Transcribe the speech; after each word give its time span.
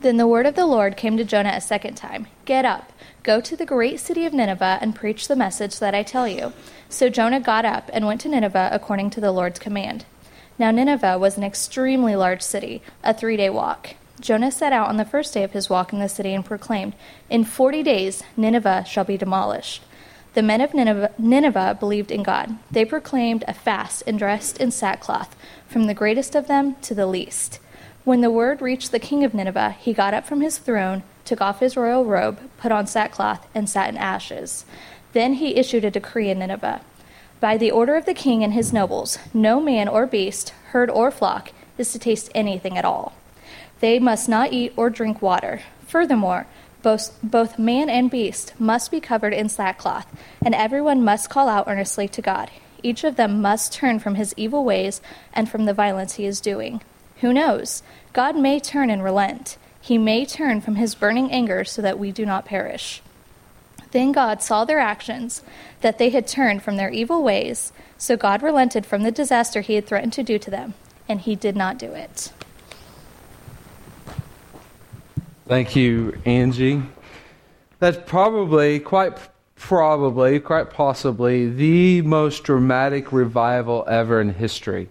Then 0.00 0.16
the 0.16 0.28
word 0.28 0.46
of 0.46 0.54
the 0.54 0.66
Lord 0.66 0.96
came 0.96 1.16
to 1.16 1.24
Jonah 1.24 1.54
a 1.54 1.60
second 1.60 1.96
time 1.96 2.28
Get 2.44 2.64
up, 2.64 2.92
go 3.24 3.40
to 3.40 3.56
the 3.56 3.66
great 3.66 3.98
city 3.98 4.24
of 4.26 4.32
Nineveh, 4.32 4.78
and 4.80 4.94
preach 4.94 5.26
the 5.26 5.34
message 5.34 5.80
that 5.80 5.94
I 5.94 6.04
tell 6.04 6.28
you. 6.28 6.52
So 6.88 7.08
Jonah 7.08 7.40
got 7.40 7.64
up 7.64 7.90
and 7.92 8.06
went 8.06 8.20
to 8.20 8.28
Nineveh 8.28 8.70
according 8.72 9.10
to 9.10 9.20
the 9.20 9.32
Lord's 9.32 9.58
command. 9.58 10.04
Now 10.56 10.70
Nineveh 10.70 11.18
was 11.18 11.36
an 11.36 11.42
extremely 11.42 12.14
large 12.14 12.42
city, 12.42 12.80
a 13.02 13.12
three 13.12 13.36
day 13.36 13.50
walk. 13.50 13.96
Jonah 14.20 14.50
set 14.50 14.72
out 14.72 14.88
on 14.88 14.96
the 14.98 15.04
first 15.04 15.34
day 15.34 15.42
of 15.42 15.52
his 15.52 15.68
walk 15.68 15.92
in 15.92 15.98
the 15.98 16.08
city 16.08 16.32
and 16.32 16.44
proclaimed, 16.44 16.94
In 17.28 17.44
forty 17.44 17.82
days 17.82 18.22
Nineveh 18.36 18.84
shall 18.86 19.04
be 19.04 19.16
demolished. 19.16 19.82
The 20.34 20.42
men 20.42 20.60
of 20.60 20.74
Nineveh, 20.74 21.12
Nineveh, 21.18 21.76
believed 21.80 22.12
in 22.12 22.22
God. 22.22 22.56
They 22.70 22.84
proclaimed 22.84 23.44
a 23.48 23.54
fast 23.54 24.04
and 24.06 24.18
dressed 24.18 24.58
in 24.58 24.70
sackcloth, 24.70 25.34
from 25.66 25.84
the 25.86 25.94
greatest 25.94 26.36
of 26.36 26.46
them 26.46 26.76
to 26.82 26.94
the 26.94 27.06
least. 27.06 27.58
When 28.08 28.22
the 28.22 28.30
word 28.30 28.62
reached 28.62 28.90
the 28.90 28.98
king 28.98 29.22
of 29.22 29.34
Nineveh, 29.34 29.76
he 29.78 29.92
got 29.92 30.14
up 30.14 30.24
from 30.24 30.40
his 30.40 30.56
throne, 30.56 31.02
took 31.26 31.42
off 31.42 31.60
his 31.60 31.76
royal 31.76 32.06
robe, 32.06 32.40
put 32.56 32.72
on 32.72 32.86
sackcloth, 32.86 33.46
and 33.54 33.68
sat 33.68 33.90
in 33.90 33.98
ashes. 33.98 34.64
Then 35.12 35.34
he 35.34 35.56
issued 35.56 35.84
a 35.84 35.90
decree 35.90 36.30
in 36.30 36.38
Nineveh 36.38 36.80
By 37.38 37.58
the 37.58 37.70
order 37.70 37.96
of 37.96 38.06
the 38.06 38.14
king 38.14 38.42
and 38.42 38.54
his 38.54 38.72
nobles, 38.72 39.18
no 39.34 39.60
man 39.60 39.88
or 39.88 40.06
beast, 40.06 40.54
herd 40.68 40.88
or 40.88 41.10
flock, 41.10 41.50
is 41.76 41.92
to 41.92 41.98
taste 41.98 42.30
anything 42.34 42.78
at 42.78 42.84
all. 42.86 43.12
They 43.80 43.98
must 43.98 44.26
not 44.26 44.54
eat 44.54 44.72
or 44.74 44.88
drink 44.88 45.20
water. 45.20 45.60
Furthermore, 45.86 46.46
both, 46.80 47.14
both 47.22 47.58
man 47.58 47.90
and 47.90 48.10
beast 48.10 48.58
must 48.58 48.90
be 48.90 49.00
covered 49.00 49.34
in 49.34 49.50
sackcloth, 49.50 50.06
and 50.42 50.54
everyone 50.54 51.04
must 51.04 51.28
call 51.28 51.46
out 51.46 51.68
earnestly 51.68 52.08
to 52.08 52.22
God. 52.22 52.50
Each 52.82 53.04
of 53.04 53.16
them 53.16 53.42
must 53.42 53.74
turn 53.74 53.98
from 53.98 54.14
his 54.14 54.32
evil 54.38 54.64
ways 54.64 55.02
and 55.34 55.46
from 55.46 55.66
the 55.66 55.74
violence 55.74 56.14
he 56.14 56.24
is 56.24 56.40
doing. 56.40 56.80
Who 57.20 57.32
knows? 57.32 57.82
God 58.12 58.36
may 58.36 58.60
turn 58.60 58.90
and 58.90 59.02
relent. 59.02 59.58
He 59.80 59.98
may 59.98 60.24
turn 60.24 60.60
from 60.60 60.76
his 60.76 60.94
burning 60.94 61.32
anger 61.32 61.64
so 61.64 61.82
that 61.82 61.98
we 61.98 62.12
do 62.12 62.26
not 62.26 62.44
perish. 62.44 63.02
Then 63.90 64.12
God 64.12 64.42
saw 64.42 64.64
their 64.64 64.78
actions, 64.78 65.42
that 65.80 65.98
they 65.98 66.10
had 66.10 66.26
turned 66.26 66.62
from 66.62 66.76
their 66.76 66.90
evil 66.90 67.22
ways, 67.22 67.72
so 67.96 68.16
God 68.16 68.42
relented 68.42 68.84
from 68.84 69.02
the 69.02 69.10
disaster 69.10 69.62
he 69.62 69.74
had 69.74 69.86
threatened 69.86 70.12
to 70.14 70.22
do 70.22 70.38
to 70.38 70.50
them, 70.50 70.74
and 71.08 71.20
he 71.20 71.34
did 71.34 71.56
not 71.56 71.78
do 71.78 71.92
it. 71.92 72.32
Thank 75.46 75.74
you, 75.74 76.20
Angie. 76.26 76.82
That's 77.78 77.98
probably, 78.04 78.80
quite 78.80 79.16
probably, 79.56 80.38
quite 80.38 80.70
possibly, 80.70 81.48
the 81.48 82.02
most 82.02 82.44
dramatic 82.44 83.12
revival 83.12 83.84
ever 83.88 84.20
in 84.20 84.34
history. 84.34 84.88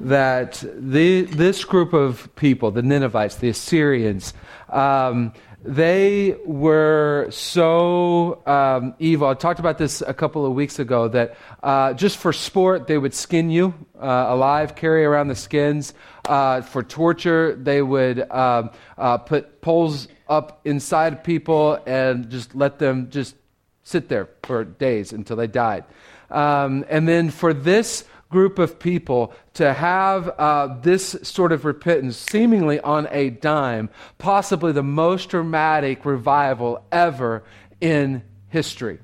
That 0.00 0.64
the, 0.76 1.22
this 1.22 1.64
group 1.64 1.92
of 1.92 2.34
people, 2.34 2.70
the 2.70 2.82
Ninevites, 2.82 3.36
the 3.36 3.50
Assyrians, 3.50 4.32
um, 4.70 5.34
they 5.62 6.36
were 6.46 7.28
so 7.30 8.42
um, 8.46 8.94
evil. 8.98 9.28
I 9.28 9.34
talked 9.34 9.60
about 9.60 9.76
this 9.76 10.00
a 10.00 10.14
couple 10.14 10.46
of 10.46 10.54
weeks 10.54 10.78
ago 10.78 11.08
that 11.08 11.36
uh, 11.62 11.92
just 11.92 12.16
for 12.16 12.32
sport, 12.32 12.86
they 12.86 12.96
would 12.96 13.12
skin 13.12 13.50
you 13.50 13.74
uh, 14.00 14.26
alive, 14.28 14.74
carry 14.74 15.04
around 15.04 15.28
the 15.28 15.34
skins. 15.34 15.92
Uh, 16.24 16.62
for 16.62 16.82
torture, 16.82 17.54
they 17.54 17.82
would 17.82 18.20
um, 18.30 18.70
uh, 18.96 19.18
put 19.18 19.60
poles 19.60 20.08
up 20.28 20.60
inside 20.64 21.24
people 21.24 21.78
and 21.86 22.30
just 22.30 22.54
let 22.54 22.78
them 22.78 23.10
just 23.10 23.34
sit 23.82 24.08
there 24.08 24.28
for 24.44 24.64
days 24.64 25.12
until 25.12 25.36
they 25.36 25.46
died. 25.46 25.84
Um, 26.30 26.86
and 26.88 27.06
then 27.06 27.30
for 27.30 27.52
this 27.52 28.04
group 28.30 28.58
of 28.58 28.78
people 28.78 29.34
to 29.54 29.74
have 29.74 30.28
uh, 30.38 30.78
this 30.80 31.16
sort 31.22 31.52
of 31.52 31.64
repentance 31.64 32.16
seemingly 32.16 32.80
on 32.80 33.08
a 33.10 33.30
dime, 33.30 33.90
possibly 34.18 34.72
the 34.72 34.82
most 34.82 35.28
dramatic 35.28 36.04
revival 36.04 36.82
ever 36.92 37.42
in 37.80 38.22
history. 38.48 39.00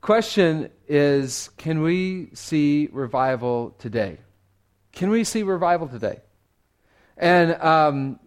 Question 0.00 0.68
is 0.88 1.48
can 1.56 1.80
we 1.80 2.28
see 2.34 2.88
revival 2.92 3.74
today? 3.78 4.18
Can 4.90 5.10
we 5.10 5.22
see 5.22 5.44
revival 5.44 5.86
today? 5.86 6.20
And 7.16 7.54
um, 7.62 8.18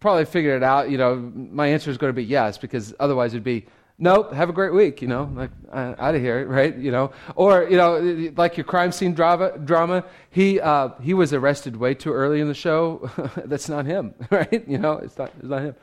probably 0.00 0.24
figured 0.24 0.62
it 0.62 0.64
out. 0.64 0.90
You 0.90 0.96
know, 0.96 1.16
my 1.16 1.66
answer 1.66 1.90
is 1.90 1.98
going 1.98 2.08
to 2.08 2.16
be 2.16 2.24
yes, 2.24 2.56
because 2.56 2.94
otherwise 2.98 3.34
it'd 3.34 3.44
be 3.44 3.66
Nope, 3.98 4.34
have 4.34 4.50
a 4.50 4.52
great 4.52 4.74
week, 4.74 5.00
you 5.00 5.08
know, 5.08 5.30
like 5.34 5.50
uh, 5.72 5.94
out 5.98 6.14
of 6.14 6.20
here, 6.20 6.46
right? 6.46 6.76
You 6.76 6.90
know, 6.90 7.12
or 7.34 7.64
you 7.64 7.78
know, 7.78 8.30
like 8.36 8.58
your 8.58 8.64
crime 8.64 8.92
scene 8.92 9.14
drama. 9.14 9.56
Drama. 9.56 10.04
He 10.30 10.60
uh, 10.60 10.90
he 11.00 11.14
was 11.14 11.32
arrested 11.32 11.76
way 11.76 11.94
too 11.94 12.12
early 12.12 12.40
in 12.40 12.48
the 12.48 12.54
show. 12.54 13.10
That's 13.36 13.70
not 13.70 13.86
him, 13.86 14.14
right? 14.30 14.68
You 14.68 14.76
know, 14.76 14.94
it's 14.98 15.16
not 15.16 15.32
it's 15.38 15.48
not 15.48 15.62
him. 15.62 15.74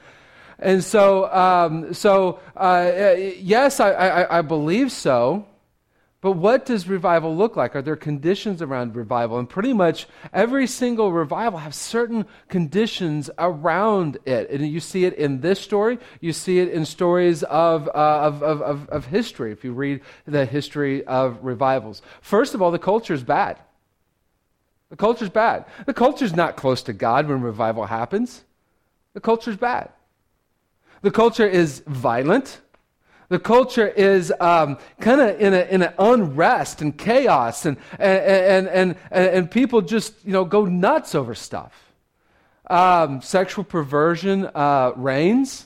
And 0.59 0.83
so, 0.83 1.33
um, 1.33 1.93
so 1.95 2.39
uh, 2.55 3.15
yes, 3.17 3.79
I, 3.79 3.91
I, 3.91 4.37
I 4.37 4.41
believe 4.43 4.91
so. 4.91 5.47
But 6.23 6.37
what 6.37 6.65
does 6.65 6.87
revival 6.87 7.35
look 7.35 7.57
like? 7.57 7.75
Are 7.75 7.81
there 7.81 7.97
conditions 7.97 8.61
around 8.61 8.95
revival? 8.95 9.39
And 9.39 9.49
pretty 9.49 9.73
much 9.73 10.07
every 10.31 10.67
single 10.67 11.11
revival 11.11 11.59
has 11.59 11.75
certain 11.75 12.25
conditions 12.47 13.29
around 13.37 14.17
it. 14.23 14.49
And 14.49 14.65
you 14.65 14.79
see 14.79 15.03
it 15.03 15.15
in 15.15 15.41
this 15.41 15.59
story, 15.59 15.99
you 16.21 16.31
see 16.31 16.59
it 16.59 16.69
in 16.69 16.85
stories 16.85 17.43
of, 17.43 17.89
uh, 17.89 17.91
of, 17.91 18.41
of, 18.41 18.61
of, 18.61 18.87
of 18.87 19.05
history, 19.07 19.51
if 19.51 19.65
you 19.65 19.73
read 19.73 19.99
the 20.25 20.45
history 20.45 21.03
of 21.07 21.43
revivals. 21.43 22.01
First 22.21 22.53
of 22.53 22.61
all, 22.61 22.71
the 22.71 22.79
culture 22.79 23.13
is 23.13 23.23
bad. 23.23 23.59
The 24.91 24.95
culture 24.95 25.25
is 25.25 25.29
bad. 25.29 25.65
The 25.85 25.93
culture 25.93 26.23
is 26.23 26.33
not 26.33 26.55
close 26.55 26.83
to 26.83 26.93
God 26.93 27.27
when 27.27 27.41
revival 27.41 27.85
happens. 27.87 28.45
The 29.13 29.19
culture 29.19 29.51
is 29.51 29.57
bad. 29.57 29.89
The 31.01 31.11
culture 31.11 31.45
is 31.45 31.83
violent. 31.85 32.61
The 33.33 33.39
culture 33.39 33.87
is 33.87 34.31
um, 34.39 34.77
kind 34.99 35.19
of 35.19 35.41
in 35.41 35.55
an 35.55 35.67
in 35.69 35.81
a 35.81 35.91
unrest 35.97 36.83
and 36.83 36.95
chaos, 36.95 37.65
and, 37.65 37.77
and, 37.97 38.67
and, 38.67 38.95
and, 39.09 39.27
and 39.27 39.49
people 39.49 39.81
just 39.81 40.13
you 40.23 40.31
know, 40.31 40.45
go 40.45 40.65
nuts 40.65 41.15
over 41.15 41.33
stuff. 41.33 41.73
Um, 42.69 43.23
sexual 43.23 43.63
perversion 43.63 44.47
uh, 44.53 44.91
reigns. 44.95 45.65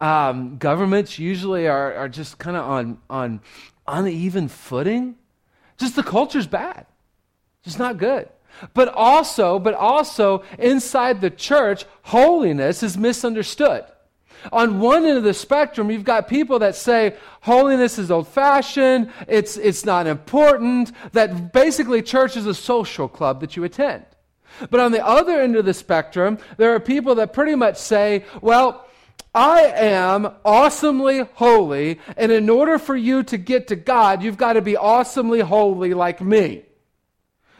Um, 0.00 0.58
governments 0.58 1.18
usually 1.18 1.66
are, 1.66 1.94
are 1.94 2.08
just 2.08 2.38
kind 2.38 2.56
of 2.56 2.64
on, 2.64 2.98
on 3.10 3.40
uneven 3.88 4.46
footing. 4.46 5.16
Just 5.78 5.96
the 5.96 6.04
culture's 6.04 6.46
bad. 6.46 6.86
Just 7.64 7.80
not 7.80 7.98
good. 7.98 8.28
But 8.72 8.86
also, 8.94 9.58
but 9.58 9.74
also 9.74 10.44
inside 10.60 11.20
the 11.20 11.30
church, 11.30 11.86
holiness 12.02 12.84
is 12.84 12.96
misunderstood. 12.96 13.84
On 14.52 14.80
one 14.80 15.04
end 15.04 15.18
of 15.18 15.24
the 15.24 15.34
spectrum, 15.34 15.90
you've 15.90 16.04
got 16.04 16.28
people 16.28 16.58
that 16.60 16.76
say 16.76 17.16
holiness 17.40 17.98
is 17.98 18.10
old 18.10 18.28
fashioned, 18.28 19.10
it's, 19.28 19.56
it's 19.56 19.84
not 19.84 20.06
important, 20.06 20.92
that 21.12 21.52
basically 21.52 22.02
church 22.02 22.36
is 22.36 22.46
a 22.46 22.54
social 22.54 23.08
club 23.08 23.40
that 23.40 23.56
you 23.56 23.64
attend. 23.64 24.04
But 24.70 24.80
on 24.80 24.92
the 24.92 25.04
other 25.04 25.40
end 25.40 25.56
of 25.56 25.64
the 25.64 25.74
spectrum, 25.74 26.38
there 26.56 26.74
are 26.74 26.80
people 26.80 27.16
that 27.16 27.32
pretty 27.32 27.54
much 27.54 27.76
say, 27.76 28.24
well, 28.40 28.86
I 29.34 29.64
am 29.64 30.32
awesomely 30.46 31.28
holy, 31.34 32.00
and 32.16 32.32
in 32.32 32.48
order 32.48 32.78
for 32.78 32.96
you 32.96 33.22
to 33.24 33.36
get 33.36 33.68
to 33.68 33.76
God, 33.76 34.22
you've 34.22 34.38
got 34.38 34.54
to 34.54 34.62
be 34.62 34.76
awesomely 34.76 35.40
holy 35.40 35.92
like 35.92 36.22
me. 36.22 36.62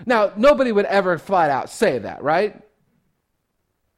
Now, 0.07 0.33
nobody 0.37 0.73
would 0.73 0.87
ever 0.87 1.19
flat 1.19 1.51
out 1.51 1.69
say 1.69 1.99
that, 1.99 2.23
right? 2.23 2.63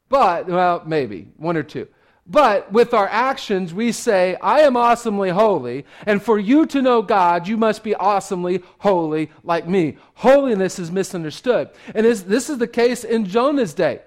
But, 0.08 0.48
well, 0.48 0.82
maybe, 0.86 1.28
one 1.36 1.56
or 1.56 1.62
two. 1.62 1.86
But 2.30 2.70
with 2.70 2.92
our 2.92 3.08
actions, 3.08 3.72
we 3.72 3.90
say, 3.90 4.36
I 4.42 4.60
am 4.60 4.76
awesomely 4.76 5.30
holy, 5.30 5.86
and 6.04 6.22
for 6.22 6.38
you 6.38 6.66
to 6.66 6.82
know 6.82 7.00
God, 7.00 7.48
you 7.48 7.56
must 7.56 7.82
be 7.82 7.94
awesomely 7.94 8.62
holy 8.80 9.30
like 9.42 9.66
me. 9.66 9.96
Holiness 10.12 10.78
is 10.78 10.92
misunderstood. 10.92 11.70
And 11.94 12.04
this 12.04 12.50
is 12.50 12.58
the 12.58 12.68
case 12.68 13.02
in 13.02 13.24
Jonah's 13.24 13.72
day. 13.72 14.02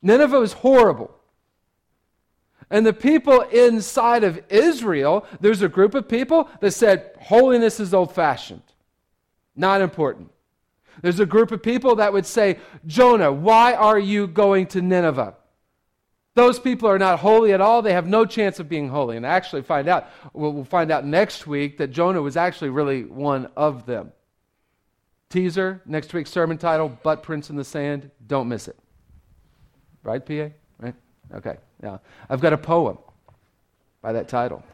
Nineveh 0.00 0.38
was 0.38 0.52
horrible. 0.52 1.12
And 2.70 2.86
the 2.86 2.92
people 2.92 3.40
inside 3.40 4.22
of 4.22 4.40
Israel, 4.48 5.26
there's 5.40 5.62
a 5.62 5.68
group 5.68 5.96
of 5.96 6.08
people 6.08 6.48
that 6.60 6.70
said, 6.70 7.10
holiness 7.18 7.80
is 7.80 7.92
old 7.92 8.14
fashioned, 8.14 8.62
not 9.56 9.80
important. 9.80 10.30
There's 11.02 11.18
a 11.18 11.26
group 11.26 11.50
of 11.50 11.64
people 11.64 11.96
that 11.96 12.12
would 12.12 12.26
say, 12.26 12.60
Jonah, 12.86 13.32
why 13.32 13.74
are 13.74 13.98
you 13.98 14.28
going 14.28 14.66
to 14.68 14.80
Nineveh? 14.80 15.34
Those 16.40 16.58
people 16.58 16.88
are 16.88 16.98
not 16.98 17.18
holy 17.18 17.52
at 17.52 17.60
all. 17.60 17.82
They 17.82 17.92
have 17.92 18.06
no 18.06 18.24
chance 18.24 18.58
of 18.60 18.66
being 18.66 18.88
holy. 18.88 19.18
And 19.18 19.26
I 19.26 19.30
actually, 19.30 19.60
find 19.60 19.86
out, 19.88 20.08
we'll 20.32 20.64
find 20.64 20.90
out 20.90 21.04
next 21.04 21.46
week 21.46 21.76
that 21.76 21.88
Jonah 21.88 22.22
was 22.22 22.34
actually 22.34 22.70
really 22.70 23.04
one 23.04 23.50
of 23.58 23.84
them. 23.84 24.10
Teaser, 25.28 25.82
next 25.84 26.14
week's 26.14 26.30
sermon 26.30 26.56
title, 26.56 26.88
Butt 26.88 27.22
Prints 27.22 27.50
in 27.50 27.56
the 27.56 27.62
Sand. 27.62 28.10
Don't 28.26 28.48
miss 28.48 28.68
it. 28.68 28.78
Right, 30.02 30.24
PA? 30.24 30.48
Right? 30.78 30.94
Okay. 31.34 31.58
Yeah. 31.82 31.98
I've 32.30 32.40
got 32.40 32.54
a 32.54 32.58
poem 32.58 32.96
by 34.00 34.14
that 34.14 34.26
title. 34.26 34.64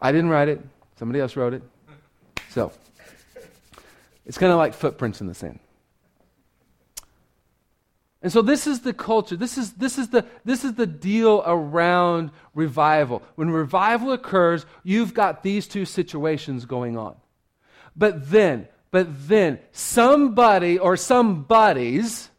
I 0.00 0.12
didn't 0.12 0.30
write 0.30 0.48
it, 0.48 0.62
somebody 0.98 1.20
else 1.20 1.36
wrote 1.36 1.52
it. 1.52 1.62
So, 2.48 2.72
it's 4.24 4.38
kind 4.38 4.50
of 4.50 4.56
like 4.56 4.72
footprints 4.72 5.20
in 5.20 5.26
the 5.26 5.34
sand. 5.34 5.58
And 8.20 8.32
so 8.32 8.42
this 8.42 8.66
is 8.66 8.80
the 8.80 8.92
culture. 8.92 9.36
This 9.36 9.56
is, 9.56 9.74
this 9.74 9.96
is, 9.96 10.08
the, 10.08 10.24
this 10.44 10.64
is 10.64 10.74
the 10.74 10.86
deal 10.86 11.42
around 11.46 12.32
revival. 12.54 13.22
When 13.36 13.50
revival 13.50 14.12
occurs, 14.12 14.66
you've 14.82 15.14
got 15.14 15.42
these 15.42 15.68
two 15.68 15.84
situations 15.84 16.64
going 16.64 16.96
on. 16.98 17.14
But 17.94 18.30
then, 18.30 18.68
but 18.90 19.28
then, 19.28 19.60
somebody 19.70 20.78
or 20.78 20.96
somebodies 20.96 22.30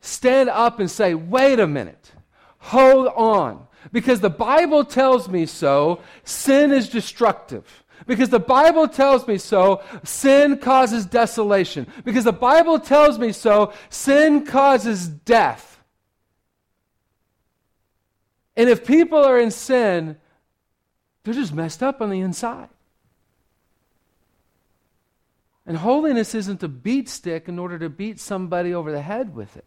stand 0.00 0.48
up 0.48 0.78
and 0.78 0.90
say, 0.90 1.14
wait 1.14 1.58
a 1.58 1.66
minute, 1.66 2.12
hold 2.58 3.08
on. 3.08 3.66
Because 3.90 4.20
the 4.20 4.30
Bible 4.30 4.84
tells 4.84 5.28
me 5.28 5.46
so, 5.46 6.00
sin 6.22 6.72
is 6.72 6.88
destructive. 6.88 7.84
Because 8.06 8.28
the 8.28 8.40
Bible 8.40 8.88
tells 8.88 9.26
me 9.26 9.38
so, 9.38 9.82
sin 10.04 10.58
causes 10.58 11.06
desolation. 11.06 11.86
Because 12.04 12.24
the 12.24 12.32
Bible 12.32 12.78
tells 12.78 13.18
me 13.18 13.32
so, 13.32 13.72
sin 13.90 14.46
causes 14.46 15.08
death. 15.08 15.80
And 18.56 18.68
if 18.68 18.84
people 18.84 19.18
are 19.18 19.38
in 19.38 19.50
sin, 19.50 20.16
they're 21.22 21.34
just 21.34 21.54
messed 21.54 21.82
up 21.82 22.00
on 22.00 22.10
the 22.10 22.20
inside. 22.20 22.68
And 25.66 25.76
holiness 25.76 26.34
isn't 26.34 26.62
a 26.62 26.68
beat 26.68 27.10
stick 27.10 27.46
in 27.46 27.58
order 27.58 27.78
to 27.78 27.90
beat 27.90 28.18
somebody 28.18 28.72
over 28.72 28.90
the 28.90 29.02
head 29.02 29.34
with 29.34 29.56
it. 29.56 29.66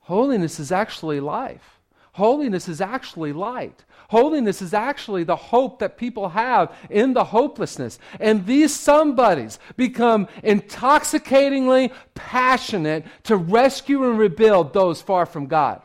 Holiness 0.00 0.60
is 0.60 0.70
actually 0.70 1.18
life. 1.18 1.79
Holiness 2.12 2.68
is 2.68 2.80
actually 2.80 3.32
light. 3.32 3.84
Holiness 4.08 4.60
is 4.60 4.74
actually 4.74 5.22
the 5.22 5.36
hope 5.36 5.78
that 5.78 5.96
people 5.96 6.30
have 6.30 6.74
in 6.90 7.12
the 7.12 7.22
hopelessness. 7.24 7.98
And 8.18 8.44
these 8.46 8.74
somebodies 8.74 9.60
become 9.76 10.26
intoxicatingly 10.42 11.92
passionate 12.14 13.06
to 13.24 13.36
rescue 13.36 14.08
and 14.08 14.18
rebuild 14.18 14.72
those 14.72 15.00
far 15.00 15.26
from 15.26 15.46
God. 15.46 15.82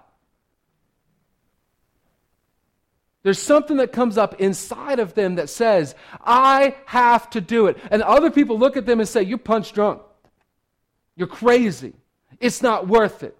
There's 3.21 3.41
something 3.41 3.77
that 3.77 3.91
comes 3.91 4.17
up 4.17 4.39
inside 4.39 4.99
of 4.99 5.13
them 5.13 5.35
that 5.35 5.49
says, 5.49 5.95
I 6.21 6.75
have 6.85 7.29
to 7.31 7.41
do 7.41 7.67
it. 7.67 7.77
And 7.91 8.01
other 8.01 8.29
people 8.31 8.57
look 8.57 8.77
at 8.77 8.85
them 8.85 8.99
and 8.99 9.09
say, 9.09 9.23
You're 9.23 9.37
punch 9.39 9.73
drunk. 9.73 10.01
You're 11.15 11.27
crazy. 11.27 11.93
It's 12.39 12.61
not 12.61 12.87
worth 12.87 13.23
it 13.23 13.37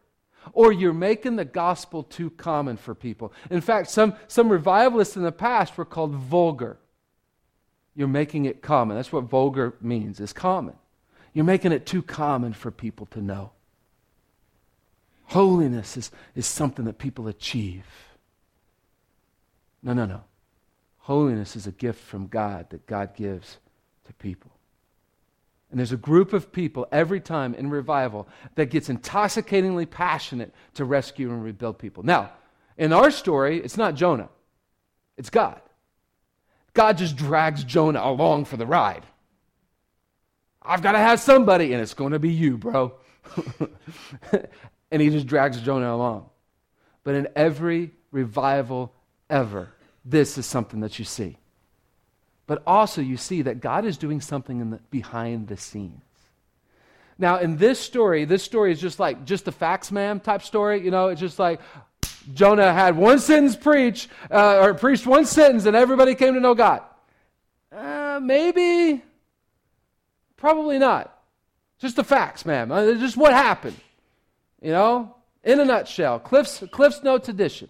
or 0.53 0.71
you're 0.71 0.94
making 0.94 1.36
the 1.36 1.45
gospel 1.45 2.03
too 2.03 2.30
common 2.31 2.77
for 2.77 2.95
people. 2.95 3.33
In 3.50 3.62
fact, 3.62 3.89
some, 3.89 4.15
some 4.27 4.50
revivalists 4.50 5.15
in 5.15 5.24
the 5.24 5.31
past 5.31 5.77
were 5.77 5.86
called 5.86 6.15
vulgar. 6.15 6.77
You're 7.95 8.07
making 8.07 8.45
it 8.45 8.62
common. 8.62 8.97
That's 8.97 9.12
what 9.12 9.25
vulgar 9.25 9.75
means, 9.81 10.19
is 10.19 10.33
common. 10.33 10.75
You're 11.33 11.45
making 11.45 11.71
it 11.71 11.86
too 11.86 12.01
common 12.01 12.53
for 12.53 12.71
people 12.71 13.06
to 13.07 13.21
know. 13.21 13.51
Holiness 15.25 15.97
is, 15.97 16.12
is 16.36 16.45
something 16.45 16.86
that 16.86 16.97
people 16.97 17.27
achieve. 17.27 17.86
No, 19.81 19.94
no, 19.94 20.06
no. 20.06 20.24
Holiness 21.00 21.56
is 21.56 21.68
a 21.68 21.71
gift 21.71 22.03
from 22.03 22.27
God 22.27 22.69
that 22.69 22.86
God 22.88 23.15
gives 23.15 23.57
to 24.06 24.13
people. 24.13 24.51
And 25.69 25.79
there's 25.79 25.91
a 25.91 25.97
group 25.97 26.31
of 26.33 26.51
people 26.51 26.88
every 26.91 27.19
time 27.19 27.53
in 27.53 27.69
revival 27.69 28.27
that 28.56 28.67
gets 28.67 28.89
intoxicatingly 28.89 29.85
passionate 29.85 30.53
to 30.75 30.85
rescue 30.85 31.31
and 31.31 31.44
rebuild 31.44 31.79
people. 31.79 32.03
Now, 32.03 32.31
in 32.77 32.94
our 32.94 33.12
story, 33.12 33.59
it's 33.59 33.77
not 33.77 33.95
Jonah, 33.95 34.29
it's 35.17 35.29
God. 35.29 35.59
God 36.73 36.97
just 36.97 37.15
drags 37.15 37.63
Jonah 37.63 38.01
along 38.03 38.45
for 38.45 38.57
the 38.57 38.65
ride. 38.65 39.06
I've 40.62 40.81
got 40.81 40.91
to 40.91 41.00
have 41.00 41.19
somebody, 41.19 41.73
and 41.73 41.81
it's 41.81 41.94
going 41.94 42.11
to 42.11 42.19
be 42.19 42.31
you, 42.31 42.57
bro. 42.57 42.94
and 44.91 45.01
he 45.01 45.09
just 45.09 45.27
drags 45.27 45.59
Jonah 45.61 45.94
along. 45.94 46.29
But 47.03 47.15
in 47.15 47.27
every 47.35 47.91
revival 48.11 48.91
ever, 49.29 49.69
this 50.03 50.38
is 50.38 50.45
something 50.45 50.81
that 50.81 51.00
you 51.00 51.06
see. 51.06 51.38
But 52.47 52.62
also, 52.68 53.01
you 53.01 53.18
see 53.18 53.42
that 53.44 53.59
God 53.59 53.86
is 53.86 53.97
doing 53.97 54.21
something 54.21 54.62
in 54.62 54.69
the, 54.71 54.80
behind 54.92 55.47
the 55.47 55.57
scenes. 55.57 56.01
Now, 57.18 57.39
in 57.39 57.57
this 57.57 57.80
story, 57.80 58.25
this 58.25 58.44
story 58.44 58.71
is 58.71 58.80
just 58.80 59.00
like 59.00 59.25
just 59.25 59.47
a 59.47 59.51
facts 59.51 59.92
man 59.92 60.19
type 60.19 60.42
story. 60.42 60.83
You 60.83 60.92
know, 60.92 61.07
it's 61.07 61.21
just 61.21 61.39
like 61.39 61.62
Jonah 62.33 62.74
had 62.74 62.97
one 62.97 63.19
sentence 63.19 63.56
preach, 63.56 64.09
uh, 64.30 64.59
or 64.59 64.74
preached 64.74 65.07
one 65.07 65.25
sentence, 65.25 65.65
and 65.65 65.75
everybody 65.75 66.13
came 66.15 66.33
to 66.33 66.39
know 66.39 66.53
God. 66.53 66.81
Uh, 67.71 68.19
maybe, 68.21 69.01
probably 70.38 70.77
not. 70.77 71.12
Just 71.80 71.95
the 71.95 72.03
facts, 72.03 72.45
man. 72.45 72.71
Uh, 72.71 72.94
just 72.95 73.18
what 73.18 73.33
happened. 73.33 73.80
You 74.62 74.71
know, 74.71 75.15
in 75.44 75.59
a 75.59 75.65
nutshell, 75.65 76.19
Cliff's, 76.19 76.63
Cliff's 76.71 77.03
Notes 77.03 77.30
edition. 77.30 77.69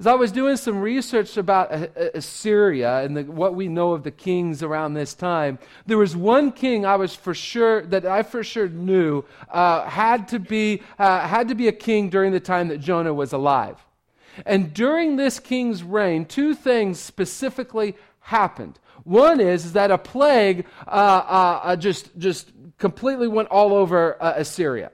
As 0.00 0.06
I 0.06 0.14
was 0.14 0.32
doing 0.32 0.56
some 0.56 0.80
research 0.80 1.36
about 1.36 1.70
Assyria 2.14 3.04
and 3.04 3.14
the, 3.14 3.24
what 3.24 3.54
we 3.54 3.68
know 3.68 3.92
of 3.92 4.02
the 4.02 4.10
kings 4.10 4.62
around 4.62 4.94
this 4.94 5.12
time, 5.12 5.58
there 5.84 5.98
was 5.98 6.16
one 6.16 6.52
king 6.52 6.86
I 6.86 6.96
was 6.96 7.14
for 7.14 7.34
sure 7.34 7.82
that 7.82 8.06
I 8.06 8.22
for 8.22 8.42
sure 8.42 8.66
knew 8.66 9.26
uh, 9.50 9.84
had 9.84 10.26
to 10.28 10.38
be 10.38 10.80
uh, 10.98 11.28
had 11.28 11.48
to 11.48 11.54
be 11.54 11.68
a 11.68 11.72
king 11.72 12.08
during 12.08 12.32
the 12.32 12.40
time 12.40 12.68
that 12.68 12.78
Jonah 12.78 13.12
was 13.12 13.34
alive. 13.34 13.76
And 14.46 14.72
during 14.72 15.16
this 15.16 15.38
king's 15.38 15.82
reign, 15.82 16.24
two 16.24 16.54
things 16.54 16.98
specifically 16.98 17.94
happened. 18.20 18.78
One 19.04 19.38
is, 19.38 19.66
is 19.66 19.74
that 19.74 19.90
a 19.90 19.98
plague 19.98 20.64
uh, 20.86 20.90
uh, 20.90 21.60
uh 21.62 21.76
just 21.76 22.16
just 22.16 22.52
completely 22.78 23.28
went 23.28 23.48
all 23.48 23.74
over 23.74 24.16
uh, 24.22 24.32
Assyria 24.36 24.92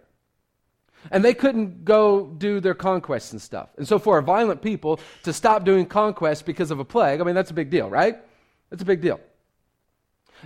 and 1.10 1.24
they 1.24 1.34
couldn't 1.34 1.84
go 1.84 2.26
do 2.26 2.60
their 2.60 2.74
conquests 2.74 3.32
and 3.32 3.40
stuff. 3.40 3.68
And 3.76 3.86
so, 3.86 3.98
for 3.98 4.18
a 4.18 4.22
violent 4.22 4.62
people 4.62 5.00
to 5.22 5.32
stop 5.32 5.64
doing 5.64 5.86
conquests 5.86 6.42
because 6.42 6.70
of 6.70 6.78
a 6.78 6.84
plague, 6.84 7.20
I 7.20 7.24
mean, 7.24 7.34
that's 7.34 7.50
a 7.50 7.54
big 7.54 7.70
deal, 7.70 7.88
right? 7.88 8.16
That's 8.70 8.82
a 8.82 8.86
big 8.86 9.00
deal. 9.00 9.20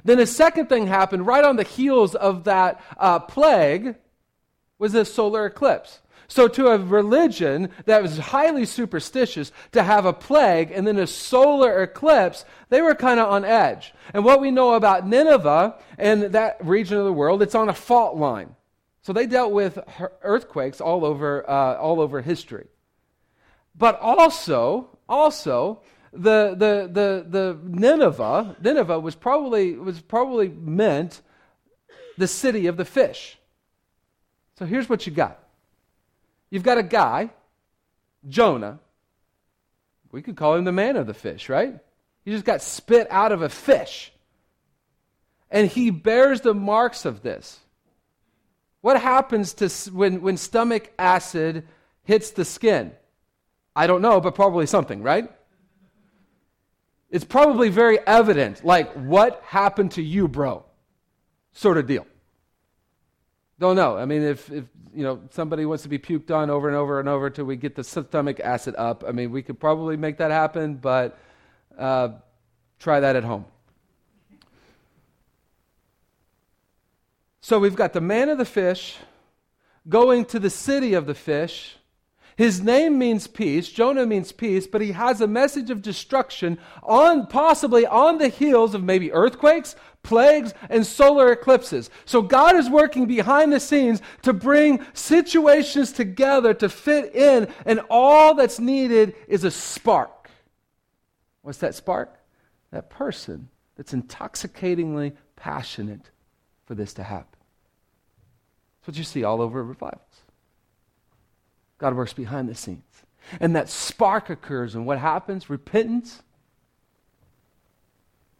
Then 0.04 0.20
a 0.20 0.26
second 0.26 0.68
thing 0.68 0.86
happened 0.86 1.26
right 1.26 1.44
on 1.44 1.56
the 1.56 1.64
heels 1.64 2.14
of 2.14 2.44
that 2.44 2.80
uh, 2.96 3.18
plague 3.18 3.96
was 4.78 4.94
a 4.94 5.04
solar 5.04 5.46
eclipse. 5.46 6.00
So, 6.28 6.46
to 6.46 6.68
a 6.68 6.78
religion 6.78 7.70
that 7.86 8.02
was 8.02 8.16
highly 8.16 8.64
superstitious, 8.64 9.50
to 9.72 9.82
have 9.82 10.06
a 10.06 10.12
plague 10.12 10.70
and 10.70 10.86
then 10.86 10.96
a 10.96 11.06
solar 11.06 11.82
eclipse, 11.82 12.44
they 12.68 12.80
were 12.80 12.94
kind 12.94 13.18
of 13.18 13.28
on 13.30 13.44
edge. 13.44 13.92
And 14.14 14.24
what 14.24 14.40
we 14.40 14.52
know 14.52 14.74
about 14.74 15.08
Nineveh 15.08 15.76
and 15.98 16.22
that 16.22 16.64
region 16.64 16.98
of 16.98 17.04
the 17.04 17.12
world, 17.12 17.42
it's 17.42 17.56
on 17.56 17.68
a 17.68 17.74
fault 17.74 18.16
line. 18.16 18.54
So 19.02 19.12
they 19.12 19.26
dealt 19.26 19.52
with 19.52 19.78
earthquakes 20.22 20.80
all 20.80 21.04
over, 21.04 21.48
uh, 21.48 21.76
all 21.76 22.00
over 22.00 22.20
history. 22.20 22.66
But 23.74 23.98
also, 24.00 24.98
also, 25.08 25.80
the, 26.12 26.54
the, 26.56 26.90
the, 26.92 27.26
the 27.28 27.58
Nineveh, 27.64 28.56
Nineveh 28.60 29.00
was 29.00 29.14
probably, 29.14 29.74
was 29.76 30.00
probably 30.00 30.48
meant 30.48 31.22
the 32.18 32.28
city 32.28 32.66
of 32.66 32.76
the 32.76 32.84
fish. 32.84 33.38
So 34.58 34.66
here's 34.66 34.88
what 34.88 35.06
you 35.06 35.12
got. 35.12 35.38
You've 36.50 36.64
got 36.64 36.78
a 36.78 36.82
guy, 36.82 37.30
Jonah. 38.28 38.80
We 40.12 40.20
could 40.20 40.36
call 40.36 40.56
him 40.56 40.64
the 40.64 40.72
man 40.72 40.96
of 40.96 41.06
the 41.06 41.14
fish, 41.14 41.48
right? 41.48 41.78
He 42.24 42.32
just 42.32 42.44
got 42.44 42.60
spit 42.60 43.06
out 43.10 43.32
of 43.32 43.40
a 43.40 43.48
fish. 43.48 44.12
And 45.50 45.68
he 45.68 45.90
bears 45.90 46.42
the 46.42 46.52
marks 46.52 47.04
of 47.04 47.22
this. 47.22 47.58
What 48.80 49.00
happens 49.00 49.54
to 49.54 49.68
when, 49.90 50.22
when 50.22 50.36
stomach 50.36 50.92
acid 50.98 51.66
hits 52.04 52.30
the 52.30 52.44
skin? 52.44 52.92
I 53.76 53.86
don't 53.86 54.02
know, 54.02 54.20
but 54.20 54.34
probably 54.34 54.66
something, 54.66 55.02
right? 55.02 55.30
It's 57.10 57.24
probably 57.24 57.68
very 57.68 57.98
evident, 58.06 58.64
like, 58.64 58.92
what 58.92 59.42
happened 59.44 59.92
to 59.92 60.02
you, 60.02 60.28
bro? 60.28 60.64
Sort 61.52 61.76
of 61.76 61.86
deal. 61.86 62.06
Don't 63.58 63.76
know. 63.76 63.96
I 63.96 64.06
mean, 64.06 64.22
if, 64.22 64.50
if 64.50 64.64
you 64.94 65.02
know 65.02 65.20
somebody 65.30 65.66
wants 65.66 65.82
to 65.82 65.88
be 65.88 65.98
puked 65.98 66.30
on 66.30 66.50
over 66.50 66.68
and 66.68 66.76
over 66.76 66.98
and 66.98 67.08
over 67.08 67.28
till 67.28 67.44
we 67.44 67.56
get 67.56 67.74
the 67.74 67.84
stomach 67.84 68.40
acid 68.40 68.74
up, 68.78 69.04
I 69.06 69.12
mean, 69.12 69.32
we 69.32 69.42
could 69.42 69.60
probably 69.60 69.96
make 69.96 70.18
that 70.18 70.30
happen, 70.30 70.76
but 70.76 71.18
uh, 71.76 72.10
try 72.78 73.00
that 73.00 73.16
at 73.16 73.24
home. 73.24 73.44
So 77.40 77.58
we've 77.58 77.76
got 77.76 77.92
the 77.92 78.00
man 78.00 78.28
of 78.28 78.38
the 78.38 78.44
fish 78.44 78.96
going 79.88 80.24
to 80.26 80.38
the 80.38 80.50
city 80.50 80.94
of 80.94 81.06
the 81.06 81.14
fish. 81.14 81.76
His 82.36 82.62
name 82.62 82.98
means 82.98 83.26
peace. 83.26 83.68
Jonah 83.68 84.06
means 84.06 84.32
peace, 84.32 84.66
but 84.66 84.80
he 84.80 84.92
has 84.92 85.20
a 85.20 85.26
message 85.26 85.68
of 85.70 85.82
destruction 85.82 86.58
on 86.82 87.26
possibly 87.26 87.86
on 87.86 88.18
the 88.18 88.28
heels 88.28 88.74
of 88.74 88.82
maybe 88.82 89.12
earthquakes, 89.12 89.76
plagues, 90.02 90.54
and 90.70 90.86
solar 90.86 91.32
eclipses. 91.32 91.90
So 92.06 92.22
God 92.22 92.56
is 92.56 92.70
working 92.70 93.06
behind 93.06 93.52
the 93.52 93.60
scenes 93.60 94.00
to 94.22 94.32
bring 94.32 94.84
situations 94.94 95.92
together 95.92 96.54
to 96.54 96.68
fit 96.68 97.14
in, 97.14 97.48
and 97.66 97.80
all 97.90 98.34
that's 98.34 98.58
needed 98.58 99.14
is 99.28 99.44
a 99.44 99.50
spark. 99.50 100.30
What's 101.42 101.58
that 101.58 101.74
spark? 101.74 102.18
That 102.70 102.88
person 102.90 103.48
that's 103.76 103.92
intoxicatingly 103.92 105.12
passionate 105.36 106.10
for 106.70 106.76
this 106.76 106.94
to 106.94 107.02
happen. 107.02 107.26
That's 108.78 108.86
what 108.86 108.96
you 108.96 109.02
see 109.02 109.24
all 109.24 109.42
over 109.42 109.60
revivals. 109.60 110.22
God 111.78 111.96
works 111.96 112.12
behind 112.12 112.48
the 112.48 112.54
scenes. 112.54 112.84
And 113.40 113.56
that 113.56 113.68
spark 113.68 114.30
occurs, 114.30 114.76
and 114.76 114.86
what 114.86 115.00
happens? 115.00 115.50
Repentance 115.50 116.22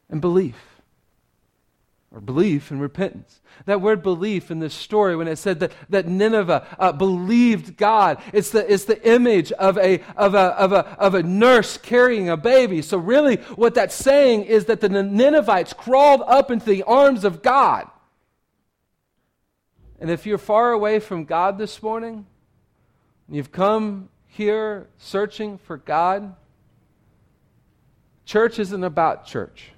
and 0.09 0.21
belief. 0.21 0.55
Or 2.15 2.21
belief 2.21 2.71
and 2.71 2.81
repentance. 2.81 3.41
That 3.67 3.81
word 3.81 4.01
belief 4.01 4.53
in 4.53 4.61
this 4.61 4.75
story, 4.75 5.17
when 5.17 5.27
it 5.27 5.35
said 5.35 5.59
that, 5.59 5.73
that 5.89 6.07
Nineveh 6.07 6.69
uh, 6.79 6.93
believed 6.93 7.77
God, 7.77 8.23
it's 8.33 8.51
the, 8.51 8.73
it's 8.73 8.85
the 8.85 9.05
image 9.09 9.51
of 9.51 9.77
a, 9.77 10.05
of, 10.17 10.35
a, 10.37 10.57
of, 10.57 10.73
a, 10.73 10.87
of 11.01 11.15
a 11.17 11.25
nurse 11.25 11.79
carrying 11.79 12.29
a 12.29 12.37
baby. 12.37 12.81
So, 12.81 12.97
really, 12.97 13.39
what 13.57 13.75
that's 13.75 13.97
saying 13.97 14.45
is 14.45 14.67
that 14.67 14.81
the 14.81 14.89
Ninevites 14.89 15.73
crawled 15.73 16.23
up 16.29 16.53
into 16.53 16.67
the 16.67 16.85
arms 16.85 17.25
of 17.25 17.43
God. 17.43 17.91
And 20.01 20.11
if 20.11 20.25
you're 20.25 20.39
far 20.39 20.73
away 20.73 20.99
from 20.99 21.27
God 21.27 21.59
this 21.59 21.83
morning, 21.83 22.27
you've 23.29 23.53
come 23.53 24.09
here 24.27 24.89
searching 24.97 25.59
for 25.59 25.77
God, 25.77 26.35
church 28.25 28.59
isn't 28.59 28.83
about 28.83 29.27
church. 29.27 29.73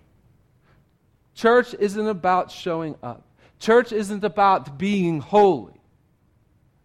Church 1.34 1.74
isn't 1.74 2.06
about 2.06 2.52
showing 2.52 2.94
up. 3.02 3.24
Church 3.58 3.92
isn't 3.92 4.22
about 4.22 4.78
being 4.78 5.20
holy 5.20 5.80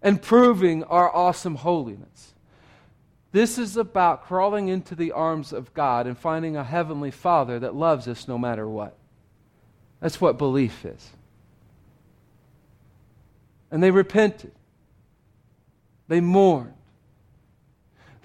and 0.01 0.21
proving 0.21 0.83
our 0.85 1.13
awesome 1.13 1.55
holiness. 1.55 2.33
This 3.31 3.57
is 3.57 3.77
about 3.77 4.25
crawling 4.25 4.67
into 4.67 4.95
the 4.95 5.11
arms 5.11 5.53
of 5.53 5.73
God 5.73 6.07
and 6.07 6.17
finding 6.17 6.55
a 6.55 6.63
heavenly 6.63 7.11
Father 7.11 7.59
that 7.59 7.75
loves 7.75 8.07
us 8.07 8.27
no 8.27 8.37
matter 8.37 8.67
what. 8.67 8.95
That's 9.99 10.21
what 10.21 10.37
belief 10.37 10.85
is. 10.85 11.11
And 13.69 13.83
they 13.83 13.91
repented, 13.91 14.51
they 16.07 16.21
mourned, 16.21 16.73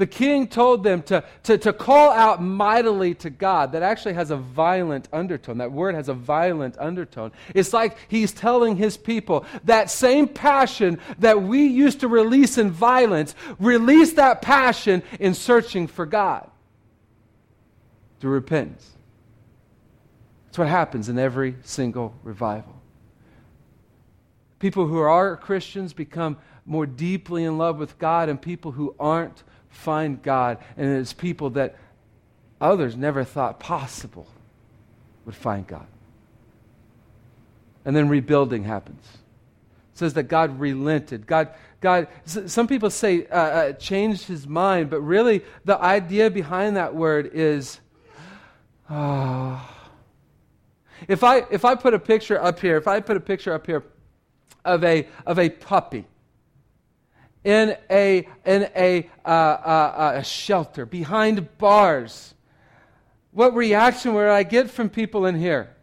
the 0.03 0.07
king 0.09 0.49
told 0.49 0.83
them 0.83 1.03
to, 1.05 1.23
to, 1.45 1.59
to 1.59 1.73
call 1.73 2.11
out 2.11 2.43
mightily 2.43 3.15
to 3.15 3.31
God. 3.31 3.71
That 3.71 3.85
actually 3.85 4.15
has 4.15 4.33
a 4.33 4.37
violent 4.37 5.09
undertone. 5.13 5.59
That 5.59 5.71
word 5.71 5.95
has 5.95 6.09
a 6.09 6.15
violent 6.15 6.77
undertone. 6.79 7.31
It's 7.55 7.73
like 7.73 7.97
he's 8.09 8.33
telling 8.33 8.75
his 8.75 8.97
people 8.97 9.47
that 9.63 9.91
same 9.93 10.27
passion 10.27 10.99
that 11.21 11.43
we 11.43 11.67
used 11.67 12.01
to 12.01 12.09
release 12.09 12.59
in 12.59 12.73
violence, 12.73 13.37
release 13.61 14.15
that 14.15 14.43
passion 14.43 15.05
in 15.21 15.35
searching 15.35 15.87
for 15.87 16.05
God 16.05 16.51
through 18.19 18.33
repentance. 18.33 18.91
That's 20.47 20.59
what 20.59 20.67
happens 20.67 21.09
in 21.09 21.17
every 21.17 21.55
single 21.63 22.13
revival. 22.25 22.82
People 24.63 24.87
who 24.87 24.99
are 25.01 25.37
Christians 25.37 25.93
become 25.93 26.37
more 26.65 26.87
deeply 26.87 27.43
in 27.43 27.59
love 27.59 27.81
with 27.81 27.99
God, 27.99 28.29
and 28.29 28.41
people 28.41 28.71
who 28.71 28.95
aren't 29.01 29.43
find 29.71 30.23
God, 30.23 30.59
and 30.77 30.99
it's 30.99 31.13
people 31.13 31.51
that 31.51 31.75
others 32.61 32.97
never 32.97 33.25
thought 33.25 33.59
possible 33.59 34.29
would 35.27 35.35
find 35.35 35.67
God. 35.67 35.89
And 37.85 37.97
then 37.97 38.09
rebuilding 38.09 38.63
happens. 38.63 39.05
It 39.95 39.99
says 39.99 40.15
that 40.15 40.29
God 40.29 40.61
relented. 40.61 41.27
God, 41.27 41.49
God. 41.81 42.07
Some 42.25 42.69
people 42.69 42.91
say 42.91 43.27
uh, 43.27 43.37
uh, 43.37 43.73
changed 43.73 44.29
his 44.29 44.47
mind, 44.47 44.91
but 44.91 45.01
really 45.01 45.43
the 45.65 45.77
idea 45.77 46.31
behind 46.31 46.77
that 46.77 46.95
word 46.95 47.33
is, 47.35 47.81
oh. 48.89 49.69
If 51.09 51.25
I 51.25 51.39
if 51.51 51.65
I 51.65 51.75
put 51.75 51.95
a 51.95 51.99
picture 51.99 52.41
up 52.41 52.61
here, 52.61 52.77
if 52.77 52.87
I 52.87 53.01
put 53.01 53.17
a 53.17 53.21
picture 53.21 53.53
up 53.53 53.67
here 53.67 53.83
of 54.65 54.85
a 54.85 55.07
of 55.27 55.39
a 55.39 55.51
puppy, 55.51 56.07
in 57.45 57.77
a, 57.91 58.29
in 58.47 58.71
a, 58.77 59.11
uh, 59.25 59.29
uh, 59.29 60.13
a 60.17 60.25
shelter, 60.25 60.87
behind 60.87 61.59
bars. 61.59 62.35
What 63.33 63.55
reaction 63.55 64.15
would 64.15 64.29
I 64.29 64.43
get 64.43 64.71
from 64.71 64.91
people 64.91 65.27
in 65.27 65.39
here? 65.39 65.75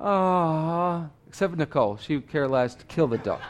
Ah, 0.00 1.08
except 1.26 1.56
Nicole. 1.56 1.96
She 1.96 2.16
would 2.16 2.28
care 2.30 2.46
less 2.48 2.74
to 2.76 2.84
kill 2.86 3.08
the 3.08 3.18
dog. 3.18 3.40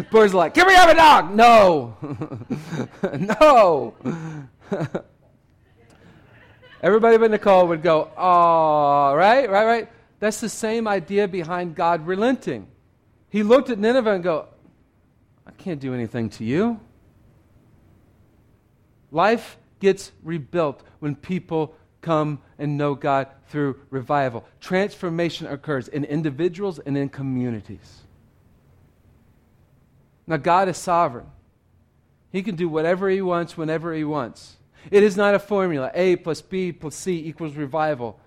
Boys 0.10 0.32
like, 0.32 0.54
can 0.54 0.66
we 0.66 0.74
have 0.74 0.90
a 0.90 0.94
dog? 0.94 1.34
No. 1.34 1.96
no. 3.40 3.94
Everybody 6.82 7.18
but 7.18 7.30
Nicole 7.30 7.66
would 7.66 7.82
go, 7.82 8.10
oh, 8.16 9.14
right, 9.14 9.50
right, 9.50 9.66
right. 9.66 9.88
That's 10.20 10.40
the 10.40 10.48
same 10.48 10.86
idea 10.86 11.26
behind 11.26 11.74
God 11.74 12.06
relenting. 12.06 12.68
He 13.30 13.42
looked 13.42 13.70
at 13.70 13.78
Nineveh 13.78 14.12
and 14.12 14.22
go, 14.22 14.48
I 15.46 15.50
can't 15.52 15.80
do 15.80 15.94
anything 15.94 16.28
to 16.30 16.44
you. 16.44 16.78
Life 19.10 19.56
gets 19.80 20.12
rebuilt 20.22 20.82
when 21.00 21.16
people 21.16 21.74
come 22.02 22.40
and 22.58 22.76
know 22.76 22.94
God 22.94 23.28
through 23.48 23.80
revival. 23.90 24.44
Transformation 24.60 25.46
occurs 25.46 25.88
in 25.88 26.04
individuals 26.04 26.78
and 26.78 26.96
in 26.96 27.08
communities. 27.08 28.02
Now, 30.26 30.36
God 30.36 30.68
is 30.68 30.76
sovereign. 30.76 31.26
He 32.30 32.42
can 32.42 32.54
do 32.54 32.68
whatever 32.68 33.08
He 33.08 33.22
wants 33.22 33.56
whenever 33.56 33.92
He 33.92 34.04
wants. 34.04 34.56
It 34.90 35.02
is 35.02 35.16
not 35.16 35.34
a 35.34 35.38
formula 35.38 35.90
A 35.94 36.16
plus 36.16 36.40
B 36.40 36.72
plus 36.72 36.94
C 36.94 37.26
equals 37.26 37.54
revival. 37.54 38.20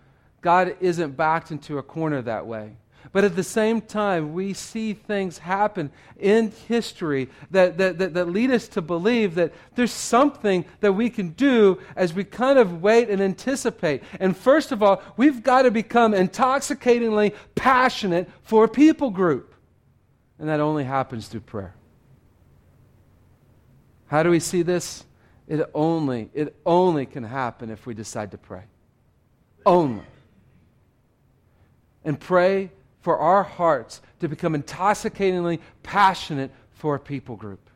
God 0.44 0.76
isn't 0.80 1.18
backed 1.18 1.50
into 1.50 1.80
a 1.80 1.84
corner 1.84 2.22
that 2.22 2.46
way. 2.46 2.76
But 3.12 3.24
at 3.24 3.36
the 3.36 3.44
same 3.44 3.82
time, 3.82 4.34
we 4.34 4.54
see 4.54 4.94
things 4.94 5.38
happen 5.38 5.92
in 6.20 6.52
history 6.68 7.30
that, 7.52 7.78
that, 7.78 7.98
that, 8.00 8.14
that, 8.14 8.30
lead 8.30 8.50
us 8.50 8.68
to 8.70 8.82
believe 8.82 9.36
that 9.36 9.54
there's 9.76 9.92
something 9.92 10.66
that 10.80 10.94
we 10.94 11.10
can 11.10 11.30
do 11.30 11.80
as 11.96 12.14
we 12.14 12.24
kind 12.24 12.58
of 12.58 12.82
wait 12.82 13.10
and 13.10 13.22
anticipate. 13.22 14.04
And 14.20 14.36
first 14.36 14.72
of 14.72 14.82
all, 14.82 15.02
we've 15.18 15.44
got 15.44 15.64
to 15.64 15.72
become 15.72 16.14
intoxicatingly 16.14 17.34
passionate 17.56 18.30
for 18.42 18.64
a 18.64 18.70
people 18.70 19.10
group. 19.10 19.54
And 20.40 20.50
that 20.50 20.60
only 20.60 20.84
happens 20.84 21.28
through 21.28 21.42
prayer. 21.42 21.76
How 24.08 24.24
do 24.24 24.30
we 24.30 24.40
see 24.40 24.62
this? 24.62 25.06
It 25.48 25.62
only, 25.74 26.30
it 26.34 26.56
only 26.66 27.06
can 27.06 27.24
happen 27.24 27.70
if 27.70 27.86
we 27.86 27.94
decide 27.94 28.32
to 28.32 28.38
pray. 28.38 28.64
Only. 29.66 30.04
And 32.06 32.20
pray 32.20 32.72
for 33.02 33.18
our 33.18 33.44
hearts 33.44 34.02
to 34.20 34.28
become 34.28 34.56
intoxicatingly 34.56 35.60
passionate 35.84 36.52
for 36.72 36.96
a 36.96 37.00
people 37.00 37.36
group, 37.36 37.70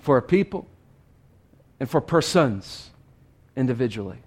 for 0.00 0.16
a 0.16 0.22
people, 0.22 0.66
and 1.80 1.88
for 1.88 2.00
persons 2.00 2.90
individually. 3.56 4.18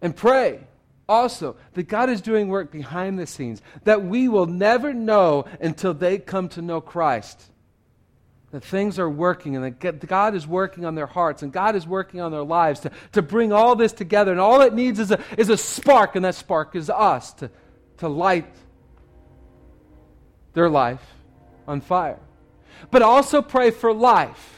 And 0.00 0.14
pray 0.14 0.60
also 1.08 1.56
that 1.74 1.84
God 1.84 2.10
is 2.10 2.20
doing 2.20 2.48
work 2.48 2.70
behind 2.70 3.18
the 3.18 3.26
scenes 3.26 3.62
that 3.84 4.04
we 4.04 4.28
will 4.28 4.46
never 4.46 4.92
know 4.92 5.46
until 5.60 5.94
they 5.94 6.18
come 6.18 6.48
to 6.50 6.62
know 6.62 6.80
Christ 6.80 7.50
that 8.56 8.64
things 8.64 8.98
are 8.98 9.10
working 9.10 9.54
and 9.54 9.78
that 9.78 10.06
God 10.06 10.34
is 10.34 10.46
working 10.46 10.86
on 10.86 10.94
their 10.94 11.06
hearts 11.06 11.42
and 11.42 11.52
God 11.52 11.76
is 11.76 11.86
working 11.86 12.22
on 12.22 12.32
their 12.32 12.42
lives 12.42 12.80
to, 12.80 12.90
to 13.12 13.20
bring 13.20 13.52
all 13.52 13.76
this 13.76 13.92
together. 13.92 14.30
And 14.30 14.40
all 14.40 14.62
it 14.62 14.72
needs 14.72 14.98
is 14.98 15.10
a, 15.10 15.22
is 15.36 15.50
a 15.50 15.58
spark, 15.58 16.16
and 16.16 16.24
that 16.24 16.36
spark 16.36 16.74
is 16.74 16.88
us 16.88 17.34
to, 17.34 17.50
to 17.98 18.08
light 18.08 18.46
their 20.54 20.70
life 20.70 21.02
on 21.68 21.82
fire. 21.82 22.18
But 22.90 23.02
also 23.02 23.42
pray 23.42 23.72
for 23.72 23.92
life 23.92 24.55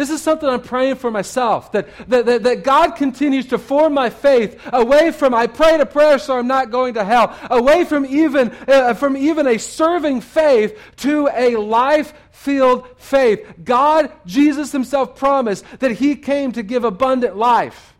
this 0.00 0.08
is 0.08 0.22
something 0.22 0.48
I'm 0.48 0.62
praying 0.62 0.94
for 0.94 1.10
myself 1.10 1.72
that, 1.72 1.86
that, 2.08 2.24
that, 2.24 2.42
that, 2.44 2.64
God 2.64 2.92
continues 2.92 3.44
to 3.48 3.58
form 3.58 3.92
my 3.92 4.08
faith 4.08 4.58
away 4.72 5.10
from, 5.10 5.34
I 5.34 5.46
pray 5.46 5.78
a 5.78 5.84
prayer 5.84 6.18
so 6.18 6.38
I'm 6.38 6.46
not 6.46 6.70
going 6.70 6.94
to 6.94 7.04
hell, 7.04 7.36
away 7.50 7.84
from 7.84 8.06
even, 8.06 8.50
uh, 8.66 8.94
from 8.94 9.14
even 9.14 9.46
a 9.46 9.58
serving 9.58 10.22
faith 10.22 10.78
to 10.96 11.28
a 11.34 11.56
life 11.56 12.14
filled 12.30 12.88
faith. 12.96 13.46
God, 13.62 14.10
Jesus 14.24 14.72
Himself 14.72 15.16
promised 15.16 15.66
that 15.80 15.90
He 15.90 16.16
came 16.16 16.52
to 16.52 16.62
give 16.62 16.84
abundant 16.84 17.36
life. 17.36 17.94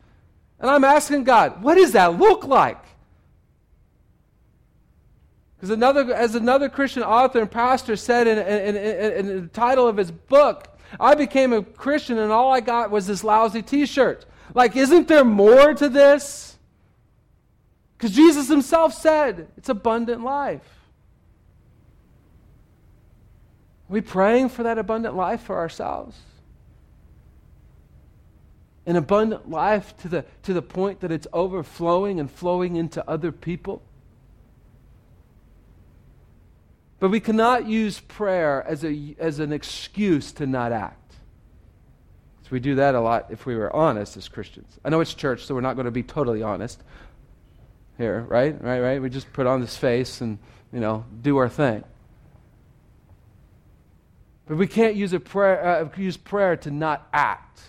And 0.58 0.70
I'm 0.70 0.84
asking 0.84 1.24
God, 1.24 1.62
what 1.62 1.74
does 1.74 1.92
that 1.92 2.18
look 2.18 2.44
like? 2.44 2.82
Because 5.56 5.68
another, 5.68 6.14
as 6.14 6.34
another 6.34 6.70
Christian 6.70 7.02
author 7.02 7.40
and 7.40 7.50
pastor 7.50 7.94
said 7.94 8.26
in, 8.26 8.38
in, 8.38 8.76
in, 8.76 9.12
in 9.28 9.42
the 9.42 9.48
title 9.48 9.86
of 9.86 9.98
his 9.98 10.10
book, 10.10 10.68
I 10.98 11.14
became 11.14 11.52
a 11.52 11.62
Christian 11.62 12.18
and 12.18 12.32
all 12.32 12.52
I 12.52 12.60
got 12.60 12.90
was 12.90 13.06
this 13.06 13.22
lousy 13.22 13.62
t 13.62 13.86
shirt. 13.86 14.24
Like, 14.54 14.76
isn't 14.76 15.06
there 15.06 15.24
more 15.24 15.74
to 15.74 15.88
this? 15.88 16.56
Because 17.96 18.16
Jesus 18.16 18.48
himself 18.48 18.94
said 18.94 19.48
it's 19.56 19.68
abundant 19.68 20.24
life. 20.24 20.66
Are 23.88 23.92
we 23.92 24.00
praying 24.00 24.48
for 24.48 24.62
that 24.62 24.78
abundant 24.78 25.14
life 25.14 25.42
for 25.42 25.58
ourselves? 25.58 26.16
An 28.86 28.96
abundant 28.96 29.50
life 29.50 29.96
to 29.98 30.08
the, 30.08 30.24
to 30.44 30.54
the 30.54 30.62
point 30.62 31.00
that 31.00 31.12
it's 31.12 31.26
overflowing 31.32 32.18
and 32.18 32.30
flowing 32.30 32.76
into 32.76 33.08
other 33.08 33.30
people? 33.30 33.82
But 37.00 37.08
we 37.08 37.18
cannot 37.18 37.66
use 37.66 37.98
prayer 37.98 38.62
as, 38.62 38.84
a, 38.84 39.16
as 39.18 39.38
an 39.40 39.52
excuse 39.52 40.32
to 40.32 40.46
not 40.46 40.70
act. 40.70 41.14
So 42.42 42.50
we 42.50 42.60
do 42.60 42.74
that 42.74 42.94
a 42.94 43.00
lot 43.00 43.28
if 43.30 43.46
we 43.46 43.56
were 43.56 43.74
honest 43.74 44.18
as 44.18 44.28
Christians. 44.28 44.78
I 44.84 44.90
know 44.90 45.00
it's 45.00 45.14
church, 45.14 45.46
so 45.46 45.54
we're 45.54 45.62
not 45.62 45.76
going 45.76 45.86
to 45.86 45.90
be 45.90 46.02
totally 46.02 46.42
honest 46.42 46.82
here, 47.96 48.20
right? 48.28 48.62
Right, 48.62 48.80
right? 48.80 49.00
We 49.00 49.08
just 49.08 49.32
put 49.32 49.46
on 49.46 49.62
this 49.62 49.76
face 49.76 50.20
and, 50.20 50.38
you 50.72 50.80
know, 50.80 51.06
do 51.22 51.38
our 51.38 51.48
thing. 51.48 51.84
But 54.46 54.58
we 54.58 54.66
can't 54.66 54.94
use, 54.94 55.12
a 55.14 55.20
prayer, 55.20 55.64
uh, 55.64 55.88
use 55.96 56.18
prayer 56.18 56.56
to 56.56 56.70
not 56.70 57.08
act. 57.14 57.62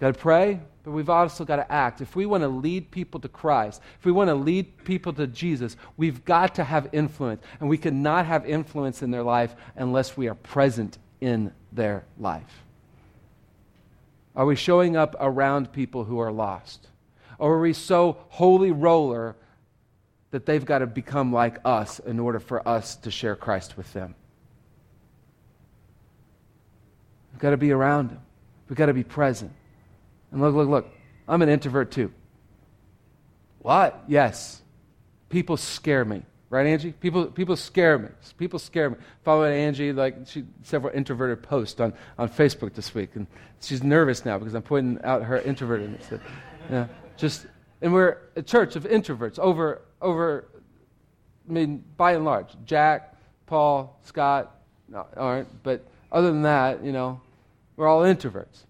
Got 0.00 0.14
to 0.14 0.20
pray, 0.20 0.60
but 0.82 0.92
we've 0.92 1.10
also 1.10 1.44
got 1.44 1.56
to 1.56 1.70
act. 1.70 2.00
If 2.00 2.16
we 2.16 2.24
want 2.24 2.42
to 2.42 2.48
lead 2.48 2.90
people 2.90 3.20
to 3.20 3.28
Christ, 3.28 3.82
if 3.98 4.06
we 4.06 4.12
want 4.12 4.28
to 4.28 4.34
lead 4.34 4.82
people 4.84 5.12
to 5.12 5.26
Jesus, 5.26 5.76
we've 5.98 6.24
got 6.24 6.54
to 6.54 6.64
have 6.64 6.88
influence. 6.92 7.42
And 7.60 7.68
we 7.68 7.76
cannot 7.76 8.24
have 8.24 8.46
influence 8.46 9.02
in 9.02 9.10
their 9.10 9.22
life 9.22 9.54
unless 9.76 10.16
we 10.16 10.26
are 10.28 10.34
present 10.34 10.98
in 11.20 11.52
their 11.70 12.04
life. 12.18 12.64
Are 14.34 14.46
we 14.46 14.56
showing 14.56 14.96
up 14.96 15.16
around 15.20 15.70
people 15.70 16.04
who 16.04 16.18
are 16.18 16.32
lost? 16.32 16.88
Or 17.38 17.54
are 17.54 17.60
we 17.60 17.74
so 17.74 18.16
holy 18.30 18.70
roller 18.70 19.36
that 20.30 20.46
they've 20.46 20.64
got 20.64 20.78
to 20.78 20.86
become 20.86 21.30
like 21.30 21.58
us 21.62 21.98
in 21.98 22.18
order 22.18 22.40
for 22.40 22.66
us 22.66 22.96
to 22.96 23.10
share 23.10 23.36
Christ 23.36 23.76
with 23.76 23.92
them? 23.92 24.14
We've 27.32 27.40
got 27.40 27.50
to 27.50 27.58
be 27.58 27.70
around 27.70 28.10
them, 28.10 28.20
we've 28.66 28.78
got 28.78 28.86
to 28.86 28.94
be 28.94 29.04
present. 29.04 29.52
And 30.32 30.40
look, 30.40 30.54
look, 30.54 30.68
look. 30.68 30.86
I'm 31.28 31.42
an 31.42 31.48
introvert 31.48 31.90
too. 31.90 32.12
What? 33.60 34.04
Yes. 34.08 34.62
People 35.28 35.56
scare 35.56 36.04
me. 36.04 36.22
Right, 36.50 36.66
Angie? 36.66 36.90
People, 36.90 37.26
people 37.26 37.54
scare 37.54 37.96
me. 37.96 38.08
People 38.36 38.58
scare 38.58 38.90
me. 38.90 38.96
Following 39.24 39.52
Angie, 39.52 39.92
like 39.92 40.16
she 40.26 40.44
several 40.64 40.92
introverted 40.92 41.44
posts 41.44 41.80
on, 41.80 41.94
on 42.18 42.28
Facebook 42.28 42.74
this 42.74 42.92
week, 42.92 43.10
and 43.14 43.28
she's 43.60 43.84
nervous 43.84 44.24
now 44.24 44.36
because 44.36 44.54
I'm 44.54 44.62
pointing 44.62 45.02
out 45.04 45.22
her 45.22 45.40
introvertedness. 45.40 46.20
Yeah, 46.70 46.86
just 47.16 47.46
and 47.80 47.92
we're 47.92 48.18
a 48.36 48.42
church 48.42 48.76
of 48.76 48.84
introverts 48.84 49.40
over 49.40 49.82
over. 50.00 50.46
I 51.48 51.52
mean, 51.52 51.82
by 51.96 52.12
and 52.12 52.24
large, 52.24 52.54
Jack, 52.64 53.16
Paul, 53.46 53.98
Scott 54.04 54.54
aren't, 55.16 55.62
but 55.64 55.84
other 56.12 56.28
than 56.28 56.42
that, 56.42 56.84
you 56.84 56.92
know, 56.92 57.20
we're 57.76 57.88
all 57.88 58.02
introverts. 58.02 58.66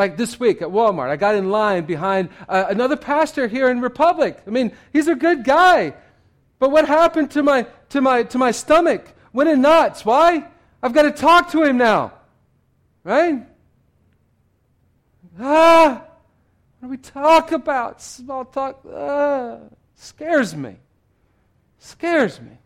Like 0.00 0.16
this 0.16 0.40
week 0.40 0.62
at 0.62 0.68
Walmart, 0.68 1.10
I 1.10 1.16
got 1.16 1.34
in 1.34 1.50
line 1.50 1.84
behind 1.84 2.30
uh, 2.48 2.64
another 2.70 2.96
pastor 2.96 3.46
here 3.46 3.68
in 3.68 3.82
Republic. 3.82 4.40
I 4.46 4.50
mean, 4.50 4.72
he's 4.94 5.08
a 5.08 5.14
good 5.14 5.44
guy. 5.44 5.92
But 6.58 6.70
what 6.70 6.88
happened 6.88 7.32
to 7.32 7.42
my, 7.42 7.66
to 7.90 8.00
my, 8.00 8.22
to 8.22 8.38
my 8.38 8.50
stomach? 8.50 9.12
Went 9.34 9.50
in 9.50 9.60
nuts. 9.60 10.02
Why? 10.06 10.46
I've 10.82 10.94
got 10.94 11.02
to 11.02 11.10
talk 11.10 11.50
to 11.50 11.64
him 11.64 11.76
now. 11.76 12.14
Right? 13.04 13.46
Ah, 15.38 16.02
what 16.78 16.86
do 16.86 16.88
we 16.88 16.96
talk 16.96 17.52
about? 17.52 18.00
Small 18.00 18.46
talk. 18.46 18.80
Ah, 18.90 19.58
scares 19.96 20.56
me. 20.56 20.76
Scares 21.78 22.40
me. 22.40 22.56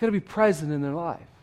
Got 0.00 0.06
to 0.06 0.12
be 0.12 0.20
present 0.20 0.72
in 0.72 0.80
their 0.80 0.94
life. 0.94 1.35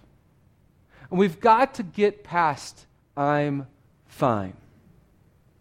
And 1.14 1.20
we've 1.20 1.40
got 1.40 1.76
to 1.76 1.84
get 1.84 2.24
past, 2.24 2.88
I'm 3.16 3.68
fine. 4.08 4.58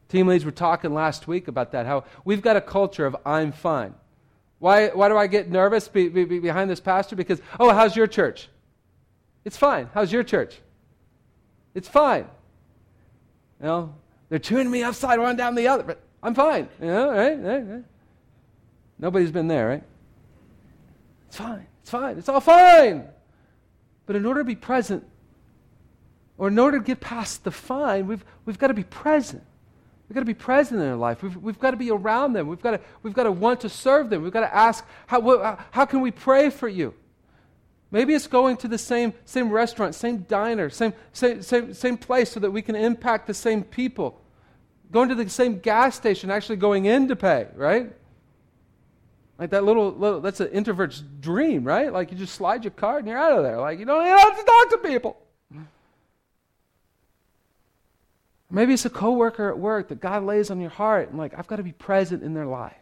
Team 0.09 0.27
leads 0.27 0.47
were 0.47 0.51
talking 0.51 0.95
last 0.95 1.29
week 1.29 1.47
about 1.47 1.73
that, 1.73 1.85
how 1.85 2.05
we've 2.25 2.41
got 2.41 2.57
a 2.57 2.61
culture 2.63 3.05
of, 3.05 3.15
I'm 3.27 3.53
fine. 3.53 3.93
Why, 4.61 4.89
why 4.89 5.11
do 5.11 5.19
I 5.19 5.27
get 5.27 5.51
nervous 5.51 5.89
be, 5.89 6.09
be, 6.09 6.25
be 6.25 6.39
behind 6.39 6.71
this 6.71 6.81
pastor? 6.81 7.17
Because, 7.17 7.43
oh, 7.61 7.71
how's 7.71 7.95
your 7.95 8.07
church? 8.07 8.49
It's 9.45 9.59
fine. 9.59 9.91
How's 9.93 10.11
your 10.11 10.23
church? 10.23 10.59
It's 11.75 11.87
fine. 11.87 12.25
You 13.61 13.67
know, 13.67 13.95
they're 14.31 14.39
tuning 14.39 14.71
me 14.71 14.83
upside 14.83 15.21
one 15.21 15.37
down 15.37 15.55
the 15.55 15.69
other, 15.69 15.83
but 15.83 16.01
I'm 16.23 16.35
fine. 16.35 16.67
You 16.81 16.87
know, 16.87 17.11
right? 17.11 17.39
right, 17.39 17.63
right. 17.63 17.85
Nobody's 18.99 19.33
been 19.33 19.49
there, 19.49 19.69
right? 19.69 19.83
It's 21.29 21.37
fine. 21.37 21.67
It's 21.83 21.91
fine. 21.91 22.17
It's 22.17 22.31
all 22.31 22.41
fine. 22.41 23.07
But 24.07 24.17
in 24.17 24.25
order 24.25 24.41
to 24.41 24.45
be 24.45 24.57
present, 24.57 25.05
or 26.43 26.49
in 26.49 26.59
order 26.59 26.81
to 26.81 26.85
get 26.85 26.99
past 26.99 27.45
the 27.45 27.53
fine, 27.53 28.09
we've, 28.09 28.25
we've 28.47 28.59
got 28.59 28.67
to 28.67 28.75
be 28.75 28.83
present. 28.83 29.45
We've 30.09 30.15
got 30.15 30.23
to 30.23 30.27
be 30.27 30.35
present 30.35 30.81
in 30.81 30.85
their 30.85 30.97
life. 30.97 31.23
We've, 31.23 31.37
we've 31.37 31.61
got 31.61 31.71
to 31.71 31.77
be 31.77 31.93
around 31.93 32.33
them. 32.33 32.49
We've 32.49 32.61
got, 32.61 32.73
to, 32.73 32.81
we've 33.05 33.15
got 33.15 33.23
to 33.23 33.31
want 33.31 33.61
to 33.61 33.69
serve 33.69 34.11
them. 34.11 34.25
We've 34.25 34.33
got 34.33 34.41
to 34.41 34.53
ask, 34.53 34.85
how, 35.07 35.57
how 35.71 35.85
can 35.85 36.01
we 36.01 36.11
pray 36.11 36.51
for 36.51 36.67
you? 36.67 36.95
Maybe 37.93 38.13
it's 38.13 38.27
going 38.27 38.57
to 38.57 38.67
the 38.67 38.77
same, 38.77 39.15
same 39.25 39.51
restaurant, 39.51 39.95
same 39.95 40.23
diner, 40.23 40.69
same, 40.69 40.95
same, 41.13 41.43
same, 41.43 41.75
same 41.75 41.97
place 41.97 42.33
so 42.33 42.41
that 42.41 42.51
we 42.51 42.61
can 42.61 42.75
impact 42.75 43.29
the 43.29 43.35
same 43.35 43.63
people. 43.63 44.21
Going 44.91 45.11
to 45.11 45.15
the 45.15 45.29
same 45.29 45.61
gas 45.61 45.95
station, 45.95 46.29
actually 46.29 46.57
going 46.57 46.87
in 46.87 47.07
to 47.07 47.15
pay, 47.15 47.47
right? 47.55 47.93
Like 49.39 49.51
that 49.51 49.63
little, 49.63 49.93
little 49.93 50.21
that's 50.21 50.41
an 50.41 50.49
introvert's 50.49 51.05
dream, 51.21 51.63
right? 51.63 51.93
Like 51.93 52.11
you 52.11 52.19
just 52.19 52.35
slide 52.35 52.65
your 52.65 52.73
card 52.73 53.05
and 53.05 53.11
you're 53.11 53.17
out 53.17 53.39
of 53.39 53.45
there. 53.45 53.61
Like 53.61 53.79
you 53.79 53.85
don't 53.85 54.05
even 54.05 54.19
have 54.19 54.37
to 54.37 54.45
talk 54.45 54.71
to 54.71 54.79
people. 54.79 55.22
Maybe 58.55 58.75
it's 58.75 58.85
a 58.85 58.91
coworker 58.91 59.49
at 59.49 59.59
work 59.59 59.89
that 59.89 60.01
God 60.01 60.25
lays 60.25 60.51
on 60.51 60.61
your 60.61 60.71
heart 60.71 61.09
and 61.09 61.19
like 61.19 61.33
I've 61.37 61.47
got 61.47 61.57
to 61.57 61.63
be 61.63 61.73
present 61.73 62.23
in 62.23 62.35
their 62.35 62.45
life. 62.45 62.77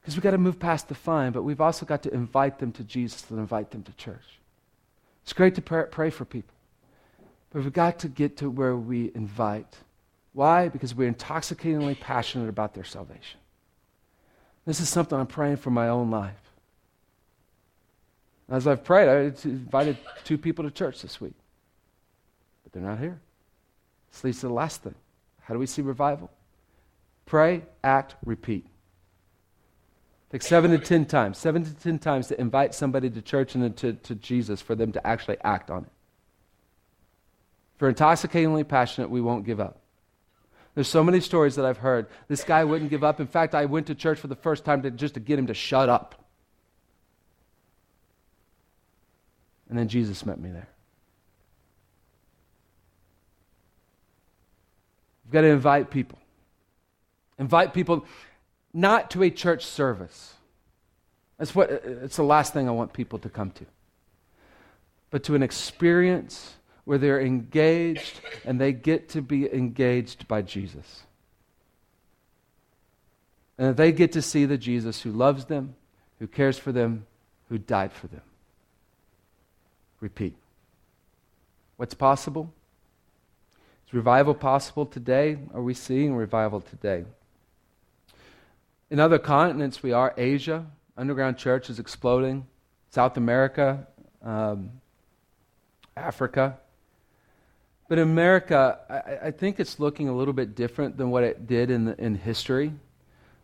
Because 0.00 0.16
we've 0.16 0.22
got 0.22 0.32
to 0.32 0.38
move 0.38 0.58
past 0.58 0.88
the 0.88 0.96
fine, 0.96 1.30
but 1.30 1.44
we've 1.44 1.60
also 1.60 1.86
got 1.86 2.02
to 2.02 2.12
invite 2.12 2.58
them 2.58 2.72
to 2.72 2.82
Jesus 2.82 3.30
and 3.30 3.38
invite 3.38 3.70
them 3.70 3.84
to 3.84 3.92
church. 3.92 4.40
It's 5.22 5.32
great 5.32 5.54
to 5.54 5.62
pray, 5.62 5.84
pray 5.88 6.10
for 6.10 6.24
people, 6.24 6.54
but 7.52 7.62
we've 7.62 7.72
got 7.72 8.00
to 8.00 8.08
get 8.08 8.38
to 8.38 8.50
where 8.50 8.74
we 8.74 9.12
invite. 9.14 9.76
Why? 10.32 10.68
Because 10.68 10.92
we're 10.92 11.06
intoxicatingly 11.06 11.94
passionate 11.94 12.48
about 12.48 12.74
their 12.74 12.82
salvation. 12.82 13.38
This 14.66 14.80
is 14.80 14.88
something 14.88 15.16
I'm 15.16 15.28
praying 15.28 15.58
for 15.58 15.70
my 15.70 15.88
own 15.88 16.10
life. 16.10 16.49
As 18.50 18.66
I've 18.66 18.82
prayed, 18.82 19.08
I 19.08 19.32
invited 19.44 19.96
two 20.24 20.36
people 20.36 20.64
to 20.64 20.72
church 20.72 21.02
this 21.02 21.20
week, 21.20 21.34
but 22.64 22.72
they're 22.72 22.82
not 22.82 22.98
here. 22.98 23.20
This 24.10 24.24
leads 24.24 24.40
to 24.40 24.48
the 24.48 24.52
last 24.52 24.82
thing. 24.82 24.96
How 25.42 25.54
do 25.54 25.60
we 25.60 25.66
see 25.66 25.82
revival? 25.82 26.30
Pray, 27.26 27.62
act, 27.84 28.16
repeat. 28.24 28.66
Take 30.32 30.42
seven 30.42 30.72
to 30.72 30.78
ten 30.78 31.06
times, 31.06 31.38
seven 31.38 31.64
to 31.64 31.74
ten 31.74 32.00
times 32.00 32.26
to 32.28 32.40
invite 32.40 32.74
somebody 32.74 33.08
to 33.10 33.22
church 33.22 33.54
and 33.54 33.76
to, 33.76 33.92
to 33.92 34.14
Jesus 34.16 34.60
for 34.60 34.74
them 34.74 34.90
to 34.92 35.06
actually 35.06 35.38
act 35.44 35.70
on 35.70 35.84
it. 35.84 35.90
We're 37.78 37.88
intoxicatingly 37.88 38.64
passionate, 38.64 39.10
we 39.10 39.20
won't 39.20 39.46
give 39.46 39.60
up. 39.60 39.80
There's 40.74 40.88
so 40.88 41.02
many 41.02 41.20
stories 41.20 41.56
that 41.56 41.64
I've 41.64 41.78
heard. 41.78 42.06
This 42.28 42.44
guy 42.44 42.64
wouldn't 42.64 42.90
give 42.90 43.02
up. 43.02 43.20
In 43.20 43.26
fact, 43.26 43.54
I 43.54 43.64
went 43.64 43.86
to 43.88 43.94
church 43.94 44.18
for 44.18 44.28
the 44.28 44.36
first 44.36 44.64
time 44.64 44.82
to, 44.82 44.90
just 44.90 45.14
to 45.14 45.20
get 45.20 45.38
him 45.38 45.46
to 45.48 45.54
shut 45.54 45.88
up. 45.88 46.16
And 49.70 49.78
then 49.78 49.86
Jesus 49.86 50.26
met 50.26 50.40
me 50.40 50.50
there. 50.50 50.68
You've 55.24 55.32
got 55.32 55.42
to 55.42 55.46
invite 55.46 55.90
people. 55.92 56.18
Invite 57.38 57.72
people 57.72 58.04
not 58.74 59.12
to 59.12 59.22
a 59.22 59.30
church 59.30 59.64
service. 59.64 60.34
That's 61.38 61.54
what 61.54 61.70
it's 61.70 62.16
the 62.16 62.24
last 62.24 62.52
thing 62.52 62.68
I 62.68 62.72
want 62.72 62.92
people 62.92 63.20
to 63.20 63.28
come 63.28 63.52
to. 63.52 63.66
But 65.10 65.22
to 65.24 65.36
an 65.36 65.42
experience 65.42 66.54
where 66.84 66.98
they're 66.98 67.20
engaged 67.20 68.20
and 68.44 68.60
they 68.60 68.72
get 68.72 69.08
to 69.10 69.22
be 69.22 69.52
engaged 69.54 70.26
by 70.26 70.42
Jesus. 70.42 71.04
And 73.56 73.76
they 73.76 73.92
get 73.92 74.12
to 74.12 74.22
see 74.22 74.46
the 74.46 74.58
Jesus 74.58 75.02
who 75.02 75.12
loves 75.12 75.44
them, 75.44 75.76
who 76.18 76.26
cares 76.26 76.58
for 76.58 76.72
them, 76.72 77.06
who 77.48 77.58
died 77.58 77.92
for 77.92 78.08
them 78.08 78.22
repeat. 80.00 80.34
What's 81.76 81.94
possible? 81.94 82.52
Is 83.86 83.94
revival 83.94 84.34
possible 84.34 84.86
today? 84.86 85.38
Are 85.54 85.62
we 85.62 85.74
seeing 85.74 86.14
revival 86.14 86.60
today? 86.60 87.04
In 88.90 88.98
other 88.98 89.18
continents, 89.18 89.82
we 89.82 89.92
are. 89.92 90.12
Asia, 90.16 90.66
underground 90.96 91.38
church 91.38 91.70
is 91.70 91.78
exploding. 91.78 92.46
South 92.90 93.16
America, 93.16 93.86
um, 94.22 94.70
Africa. 95.96 96.58
But 97.88 97.98
in 97.98 98.04
America, 98.04 98.78
I, 98.88 99.28
I, 99.28 99.30
think 99.30 99.60
it's 99.60 99.78
looking 99.78 100.08
a 100.08 100.16
little 100.16 100.34
bit 100.34 100.54
different 100.54 100.96
than 100.96 101.10
what 101.10 101.24
it 101.24 101.46
did 101.46 101.70
in, 101.70 101.86
the, 101.86 102.00
in 102.00 102.14
history. 102.14 102.72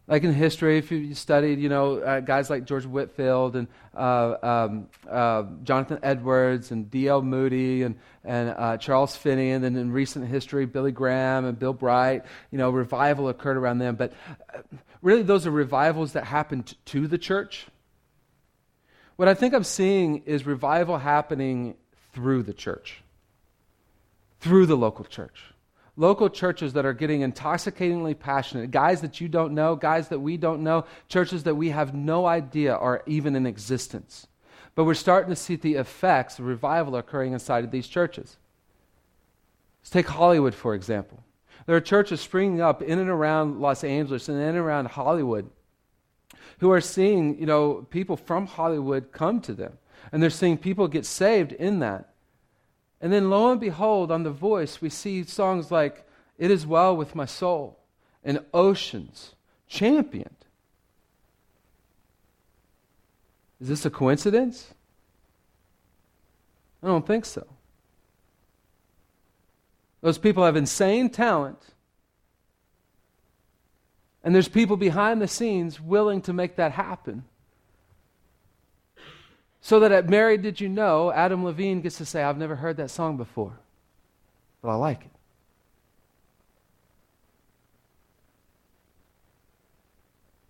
Like 0.08 0.22
in 0.22 0.32
history, 0.32 0.78
if 0.78 0.92
you 0.92 1.14
studied, 1.14 1.58
you 1.58 1.68
know, 1.68 1.98
uh, 1.98 2.20
guys 2.20 2.48
like 2.48 2.64
George 2.64 2.86
Whitefield 2.86 3.56
and 3.56 3.66
uh, 3.92 4.36
um, 4.40 4.88
uh, 5.10 5.42
Jonathan 5.64 5.98
Edwards 6.00 6.70
and 6.70 6.88
D.L. 6.88 7.22
Moody 7.22 7.82
and, 7.82 7.96
and 8.22 8.50
uh, 8.50 8.76
Charles 8.76 9.16
Finney, 9.16 9.50
and 9.50 9.64
then 9.64 9.74
in 9.74 9.90
recent 9.90 10.28
history, 10.28 10.64
Billy 10.64 10.92
Graham 10.92 11.44
and 11.44 11.58
Bill 11.58 11.72
Bright, 11.72 12.24
you 12.52 12.58
know, 12.58 12.70
revival 12.70 13.28
occurred 13.28 13.56
around 13.56 13.78
them. 13.78 13.96
But 13.96 14.12
uh, 14.54 14.58
really, 15.02 15.22
those 15.22 15.44
are 15.44 15.50
revivals 15.50 16.12
that 16.12 16.24
happened 16.24 16.76
to 16.86 17.08
the 17.08 17.18
church. 17.18 17.66
What 19.16 19.26
I 19.26 19.34
think 19.34 19.54
I'm 19.54 19.64
seeing 19.64 20.22
is 20.24 20.46
revival 20.46 20.98
happening 20.98 21.74
through 22.12 22.44
the 22.44 22.54
church, 22.54 23.02
through 24.38 24.66
the 24.66 24.76
local 24.76 25.04
church 25.04 25.42
local 25.96 26.28
churches 26.28 26.74
that 26.74 26.84
are 26.84 26.92
getting 26.92 27.22
intoxicatingly 27.22 28.14
passionate, 28.14 28.70
guys 28.70 29.00
that 29.00 29.20
you 29.20 29.28
don't 29.28 29.54
know, 29.54 29.74
guys 29.74 30.08
that 30.08 30.20
we 30.20 30.36
don't 30.36 30.62
know, 30.62 30.84
churches 31.08 31.44
that 31.44 31.54
we 31.54 31.70
have 31.70 31.94
no 31.94 32.26
idea 32.26 32.74
are 32.74 33.02
even 33.06 33.34
in 33.34 33.46
existence. 33.46 34.26
But 34.74 34.84
we're 34.84 34.94
starting 34.94 35.30
to 35.30 35.36
see 35.36 35.56
the 35.56 35.74
effects 35.76 36.38
of 36.38 36.44
revival 36.44 36.96
occurring 36.96 37.32
inside 37.32 37.64
of 37.64 37.70
these 37.70 37.88
churches. 37.88 38.36
Let's 39.80 39.90
take 39.90 40.08
Hollywood, 40.08 40.54
for 40.54 40.74
example. 40.74 41.22
There 41.64 41.76
are 41.76 41.80
churches 41.80 42.20
springing 42.20 42.60
up 42.60 42.82
in 42.82 42.98
and 42.98 43.08
around 43.08 43.60
Los 43.60 43.82
Angeles 43.82 44.28
and 44.28 44.38
in 44.38 44.48
and 44.48 44.58
around 44.58 44.88
Hollywood 44.88 45.50
who 46.58 46.70
are 46.70 46.80
seeing, 46.80 47.38
you 47.38 47.46
know, 47.46 47.86
people 47.90 48.16
from 48.16 48.46
Hollywood 48.46 49.12
come 49.12 49.40
to 49.42 49.52
them. 49.52 49.78
And 50.12 50.22
they're 50.22 50.30
seeing 50.30 50.58
people 50.58 50.88
get 50.88 51.04
saved 51.04 51.52
in 51.52 51.80
that. 51.80 52.10
And 53.00 53.12
then 53.12 53.30
lo 53.30 53.50
and 53.50 53.60
behold, 53.60 54.10
on 54.10 54.22
The 54.22 54.30
Voice, 54.30 54.80
we 54.80 54.88
see 54.88 55.22
songs 55.24 55.70
like 55.70 56.06
It 56.38 56.50
Is 56.50 56.66
Well 56.66 56.96
With 56.96 57.14
My 57.14 57.26
Soul 57.26 57.78
and 58.24 58.40
Oceans 58.52 59.34
championed. 59.68 60.30
Is 63.60 63.68
this 63.68 63.84
a 63.84 63.90
coincidence? 63.90 64.74
I 66.82 66.88
don't 66.88 67.06
think 67.06 67.24
so. 67.24 67.46
Those 70.02 70.18
people 70.18 70.44
have 70.44 70.56
insane 70.56 71.10
talent. 71.10 71.58
And 74.22 74.34
there's 74.34 74.48
people 74.48 74.76
behind 74.76 75.22
the 75.22 75.28
scenes 75.28 75.80
willing 75.80 76.20
to 76.22 76.32
make 76.32 76.56
that 76.56 76.72
happen. 76.72 77.24
So 79.66 79.80
that 79.80 79.90
at 79.90 80.08
Mary 80.08 80.38
Did 80.38 80.60
You 80.60 80.68
Know, 80.68 81.10
Adam 81.10 81.44
Levine 81.44 81.80
gets 81.80 81.98
to 81.98 82.04
say, 82.04 82.22
I've 82.22 82.38
never 82.38 82.54
heard 82.54 82.76
that 82.76 82.88
song 82.88 83.16
before, 83.16 83.58
but 84.62 84.68
I 84.68 84.76
like 84.76 85.00
it. 85.00 85.10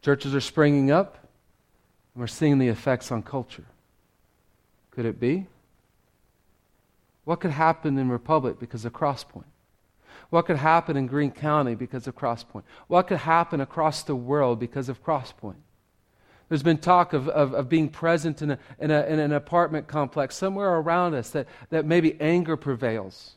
Churches 0.02 0.34
are 0.34 0.40
springing 0.42 0.90
up, 0.90 1.16
and 2.14 2.20
we're 2.20 2.26
seeing 2.26 2.58
the 2.58 2.68
effects 2.68 3.10
on 3.10 3.22
culture. 3.22 3.64
Could 4.90 5.06
it 5.06 5.18
be? 5.18 5.46
What 7.24 7.40
could 7.40 7.52
happen 7.52 7.96
in 7.96 8.10
Republic 8.10 8.60
because 8.60 8.84
of 8.84 8.92
Crosspoint? 8.92 9.44
What 10.28 10.44
could 10.44 10.58
happen 10.58 10.94
in 10.94 11.06
Greene 11.06 11.30
County 11.30 11.74
because 11.74 12.06
of 12.06 12.14
Crosspoint? 12.14 12.64
What 12.86 13.06
could 13.06 13.16
happen 13.16 13.62
across 13.62 14.02
the 14.02 14.14
world 14.14 14.60
because 14.60 14.90
of 14.90 15.02
Crosspoint? 15.02 15.62
There's 16.48 16.62
been 16.62 16.78
talk 16.78 17.12
of, 17.12 17.28
of, 17.28 17.54
of 17.54 17.68
being 17.68 17.88
present 17.88 18.42
in, 18.42 18.52
a, 18.52 18.58
in, 18.78 18.90
a, 18.90 19.02
in 19.04 19.18
an 19.18 19.32
apartment 19.32 19.88
complex 19.88 20.36
somewhere 20.36 20.76
around 20.76 21.14
us 21.14 21.30
that, 21.30 21.48
that 21.70 21.84
maybe 21.84 22.20
anger 22.20 22.56
prevails. 22.56 23.32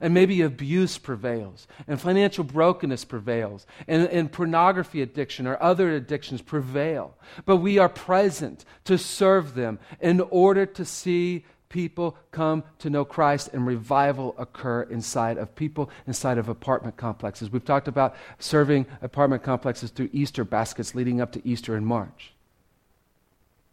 And 0.00 0.12
maybe 0.12 0.42
abuse 0.42 0.98
prevails, 0.98 1.66
and 1.86 1.98
financial 1.98 2.44
brokenness 2.44 3.06
prevails, 3.06 3.66
and, 3.86 4.06
and 4.08 4.30
pornography 4.30 5.00
addiction 5.00 5.46
or 5.46 5.56
other 5.62 5.94
addictions 5.94 6.42
prevail. 6.42 7.16
But 7.46 7.56
we 7.56 7.78
are 7.78 7.88
present 7.88 8.66
to 8.84 8.98
serve 8.98 9.54
them 9.54 9.78
in 9.98 10.20
order 10.20 10.66
to 10.66 10.84
see 10.84 11.46
people 11.70 12.18
come 12.32 12.64
to 12.80 12.90
know 12.90 13.06
Christ 13.06 13.48
and 13.54 13.66
revival 13.66 14.34
occur 14.36 14.82
inside 14.82 15.38
of 15.38 15.54
people, 15.54 15.90
inside 16.06 16.36
of 16.36 16.50
apartment 16.50 16.98
complexes. 16.98 17.50
We've 17.50 17.64
talked 17.64 17.88
about 17.88 18.14
serving 18.38 18.84
apartment 19.00 19.42
complexes 19.42 19.90
through 19.90 20.10
Easter 20.12 20.44
baskets 20.44 20.94
leading 20.94 21.22
up 21.22 21.32
to 21.32 21.48
Easter 21.48 21.76
in 21.76 21.86
March. 21.86 22.34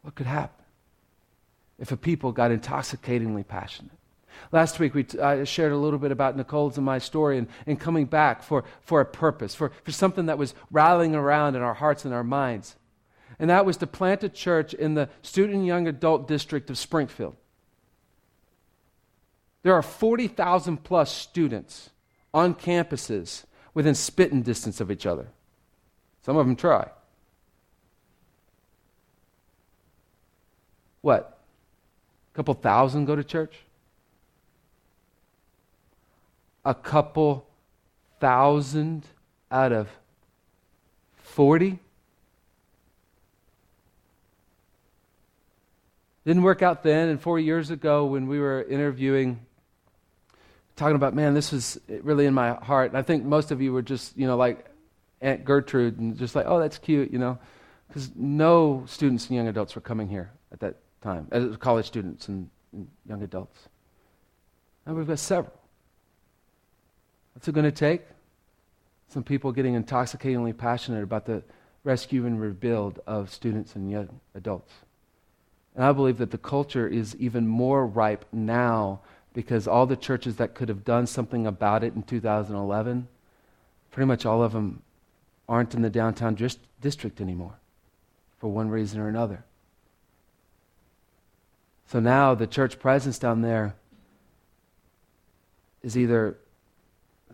What 0.05 0.13
could 0.13 0.27
happen 0.27 0.63
if 1.79 1.91
a 1.91 1.97
people 1.97 2.31
got 2.31 2.51
intoxicatingly 2.51 3.43
passionate? 3.43 3.97
Last 4.51 4.79
week, 4.79 4.93
we 4.93 5.05
t- 5.05 5.19
I 5.19 5.45
shared 5.45 5.71
a 5.71 5.77
little 5.77 5.97
bit 5.97 6.11
about 6.11 6.37
Nicole's 6.37 6.77
and 6.77 6.85
my 6.85 6.99
story 6.99 7.39
and, 7.39 7.47
and 7.65 7.79
coming 7.79 8.05
back 8.05 8.43
for, 8.43 8.65
for 8.81 9.01
a 9.01 9.05
purpose, 9.05 9.55
for, 9.55 9.71
for 9.83 9.91
something 9.91 10.27
that 10.27 10.37
was 10.37 10.53
rallying 10.69 11.15
around 11.15 11.55
in 11.55 11.63
our 11.63 11.73
hearts 11.73 12.05
and 12.05 12.13
our 12.13 12.23
minds. 12.23 12.75
And 13.39 13.49
that 13.49 13.65
was 13.65 13.77
to 13.77 13.87
plant 13.87 14.23
a 14.23 14.29
church 14.29 14.75
in 14.75 14.93
the 14.93 15.09
student 15.23 15.55
and 15.55 15.65
young 15.65 15.87
adult 15.87 16.27
district 16.27 16.69
of 16.69 16.77
Springfield. 16.77 17.35
There 19.63 19.73
are 19.73 19.81
40,000 19.81 20.83
plus 20.83 21.11
students 21.11 21.89
on 22.31 22.53
campuses 22.53 23.45
within 23.73 23.95
spitting 23.95 24.43
distance 24.43 24.79
of 24.79 24.91
each 24.91 25.07
other. 25.07 25.29
Some 26.21 26.37
of 26.37 26.45
them 26.45 26.55
try. 26.55 26.91
What? 31.05 31.37
A 32.33 32.35
couple 32.35 32.55
thousand 32.55 33.05
go 33.05 33.15
to 33.15 33.23
church? 33.23 33.53
A 36.65 36.73
couple 36.73 37.45
thousand 38.19 39.05
out 39.51 39.71
of 39.71 39.87
40? 41.17 41.77
Didn't 46.25 46.41
work 46.41 46.63
out 46.63 46.81
then, 46.81 47.09
and 47.09 47.21
four 47.21 47.37
years 47.37 47.69
ago 47.69 48.05
when 48.05 48.25
we 48.25 48.39
were 48.39 48.63
interviewing, 48.63 49.45
talking 50.75 50.95
about, 50.95 51.13
man, 51.13 51.35
this 51.35 51.51
was 51.51 51.79
really 52.01 52.25
in 52.25 52.33
my 52.33 52.53
heart. 52.53 52.89
And 52.89 52.97
I 52.97 53.03
think 53.03 53.23
most 53.25 53.51
of 53.51 53.61
you 53.61 53.73
were 53.73 53.83
just, 53.83 54.17
you 54.17 54.25
know, 54.25 54.37
like 54.37 54.65
Aunt 55.21 55.45
Gertrude, 55.45 55.99
and 55.99 56.17
just 56.17 56.33
like, 56.33 56.47
oh, 56.47 56.59
that's 56.59 56.79
cute, 56.79 57.11
you 57.11 57.19
know, 57.19 57.37
because 57.87 58.09
no 58.15 58.85
students 58.87 59.27
and 59.27 59.35
young 59.35 59.47
adults 59.47 59.75
were 59.75 59.81
coming 59.81 60.09
here 60.09 60.31
at 60.51 60.61
that 60.61 60.77
time, 61.05 61.27
as 61.31 61.55
college 61.57 61.85
students 61.85 62.27
and, 62.27 62.49
and 62.73 62.87
young 63.07 63.21
adults. 63.21 63.69
And 64.85 64.95
we've 64.95 65.07
got 65.07 65.19
several. 65.19 65.53
What's 67.33 67.47
it 67.47 67.53
going 67.53 67.65
to 67.65 67.71
take? 67.71 68.01
Some 69.09 69.23
people 69.23 69.51
getting 69.51 69.75
intoxicatingly 69.75 70.53
passionate 70.53 71.03
about 71.03 71.25
the 71.25 71.43
rescue 71.83 72.25
and 72.25 72.41
rebuild 72.41 72.99
of 73.05 73.31
students 73.31 73.75
and 73.75 73.91
young 73.91 74.19
adults. 74.33 74.73
And 75.75 75.83
I 75.83 75.91
believe 75.91 76.17
that 76.17 76.31
the 76.31 76.37
culture 76.39 76.87
is 76.87 77.15
even 77.17 77.47
more 77.47 77.85
ripe 77.85 78.25
now 78.31 79.01
because 79.33 79.67
all 79.67 79.85
the 79.85 79.97
churches 79.97 80.37
that 80.37 80.55
could 80.55 80.69
have 80.69 80.83
done 80.83 81.05
something 81.05 81.45
about 81.45 81.83
it 81.83 81.93
in 81.93 82.01
2011, 82.01 83.07
pretty 83.91 84.07
much 84.07 84.25
all 84.25 84.41
of 84.41 84.53
them 84.53 84.81
aren't 85.47 85.75
in 85.75 85.83
the 85.83 85.89
downtown 85.89 86.35
district 86.81 87.21
anymore 87.21 87.59
for 88.39 88.47
one 88.47 88.69
reason 88.69 88.99
or 88.99 89.07
another. 89.07 89.43
So 91.87 91.99
now 91.99 92.35
the 92.35 92.47
church 92.47 92.79
presence 92.79 93.19
down 93.19 93.41
there 93.41 93.75
is 95.83 95.97
either, 95.97 96.37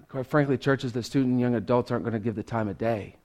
quite 0.10 0.28
frankly, 0.28 0.58
churches 0.58 0.92
that 0.94 1.04
student 1.04 1.32
and 1.32 1.40
young 1.40 1.56
adults 1.56 1.90
aren't 1.90 2.04
going 2.04 2.14
to 2.14 2.20
give 2.20 2.36
the 2.36 2.44
time 2.44 2.68
of 2.68 2.78
day. 2.78 3.16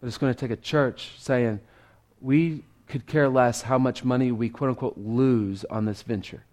But 0.00 0.08
it's 0.08 0.18
going 0.18 0.32
to 0.32 0.38
take 0.38 0.50
a 0.50 0.60
church 0.60 1.12
saying, 1.18 1.60
we 2.20 2.62
could 2.86 3.06
care 3.06 3.28
less 3.28 3.62
how 3.62 3.78
much 3.78 4.04
money 4.04 4.32
we 4.32 4.48
quote 4.48 4.70
unquote 4.70 4.96
lose 4.96 5.64
on 5.64 5.84
this 5.84 6.02
venture 6.02 6.44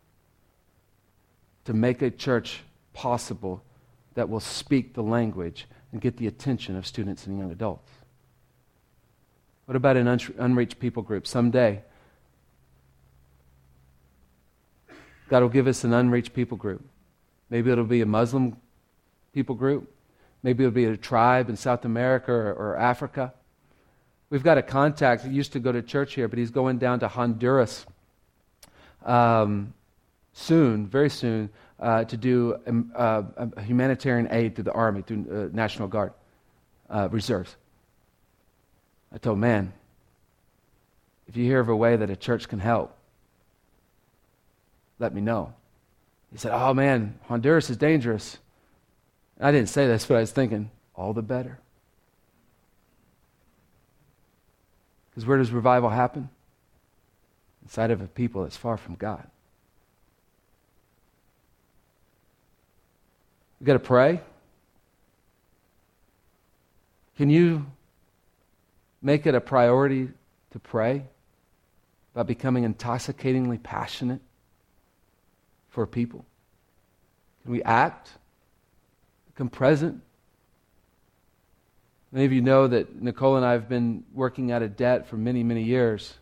to 1.66 1.74
make 1.74 2.02
a 2.02 2.12
church 2.12 2.62
possible 2.94 3.64
that 4.14 4.30
will 4.30 4.40
speak 4.40 4.94
the 4.94 5.04
language 5.04 5.66
and 5.92 6.02
get 6.02 6.18
the 6.18 6.28
attention 6.28 6.76
of 6.76 6.86
students 6.86 7.28
and 7.28 7.38
young 7.38 7.52
adults. 7.52 7.92
What 9.66 9.76
about 9.76 9.98
an 9.98 10.08
unreached 10.38 10.80
people 10.80 11.02
group 11.02 11.26
someday? 11.26 11.82
God 15.28 15.42
will 15.42 15.50
give 15.50 15.68
us 15.68 15.84
an 15.84 15.94
unreached 15.94 16.34
people 16.34 16.58
group. 16.58 16.88
Maybe 17.50 17.72
it'll 17.72 17.84
be 17.84 18.02
a 18.02 18.06
Muslim 18.06 18.58
people 19.34 19.56
group. 19.56 19.92
Maybe 20.44 20.64
it'll 20.64 20.74
be 20.74 20.86
a 20.86 20.96
tribe 20.96 21.50
in 21.50 21.56
South 21.56 21.86
America 21.86 22.32
or, 22.32 22.54
or 22.54 22.78
Africa. 22.78 23.34
We've 24.30 24.44
got 24.44 24.58
a 24.58 24.62
contact 24.62 25.24
who 25.24 25.32
used 25.32 25.54
to 25.54 25.60
go 25.60 25.72
to 25.72 25.82
church 25.82 26.14
here, 26.14 26.28
but 26.28 26.38
he's 26.38 26.52
going 26.52 26.78
down 26.78 27.00
to 27.00 27.08
Honduras 27.08 27.86
um, 29.04 29.74
soon, 30.34 30.88
very 30.88 31.10
soon, 31.10 31.50
uh, 31.80 32.04
to 32.06 32.18
do 32.18 32.60
um, 32.68 32.92
uh, 32.96 33.24
humanitarian 33.62 34.28
aid 34.32 34.56
to 34.58 34.64
the 34.64 34.72
Army, 34.72 35.02
through 35.02 35.26
uh, 35.32 35.56
National 35.56 35.88
Guard 35.88 36.14
uh, 36.90 37.10
reserves. 37.12 37.56
I 39.16 39.18
told, 39.18 39.40
man, 39.40 39.72
if 41.26 41.38
you 41.38 41.46
hear 41.46 41.62
of 41.62 41.70
a 41.70 41.76
way 41.76 41.96
that 41.96 42.10
a 42.10 42.18
church 42.18 42.50
can 42.50 42.60
help, 42.60 42.96
let 45.00 45.16
me 45.16 45.22
know. 45.22 45.54
He 46.34 46.38
said, 46.38 46.52
oh, 46.54 46.74
man, 46.74 47.18
Honduras 47.28 47.70
is 47.70 47.78
dangerous. 47.78 48.38
I 49.40 49.54
didn't 49.54 49.70
say 49.70 49.88
this, 49.88 50.06
but 50.06 50.18
I 50.18 50.20
was 50.20 50.32
thinking, 50.32 50.70
all 50.96 51.14
the 51.14 51.22
better. 51.22 51.60
Because 55.10 55.26
where 55.26 55.38
does 55.38 55.52
revival 55.52 55.90
happen? 55.90 56.30
Inside 57.64 57.92
of 57.92 58.02
a 58.02 58.08
people 58.08 58.44
that's 58.44 58.58
far 58.58 58.76
from 58.76 58.96
God. 58.96 59.26
We've 63.62 63.68
got 63.68 63.74
to 63.74 63.80
pray. 63.80 64.20
Can 67.16 67.30
you 67.30 67.66
make 69.06 69.28
it 69.28 69.36
a 69.36 69.40
priority 69.40 70.10
to 70.50 70.60
pray 70.60 71.04
about 72.14 72.26
becoming 72.26 72.64
intoxicatingly 72.64 73.60
passionate 73.60 74.20
for 75.70 75.86
people? 75.86 76.26
Can 77.44 77.52
we 77.52 77.62
act? 77.62 78.10
Become 79.28 79.50
present? 79.50 80.02
Many 82.12 82.26
of 82.26 82.32
you 82.32 82.42
know 82.42 82.68
that 82.68 83.00
Nicole 83.00 83.36
and 83.36 83.46
I 83.46 83.52
have 83.52 83.70
been 83.70 84.06
working 84.12 84.52
out 84.52 84.64
a 84.64 84.68
debt 84.68 85.08
for 85.08 85.18
many, 85.18 85.44
many 85.44 85.62
years. 85.62 86.16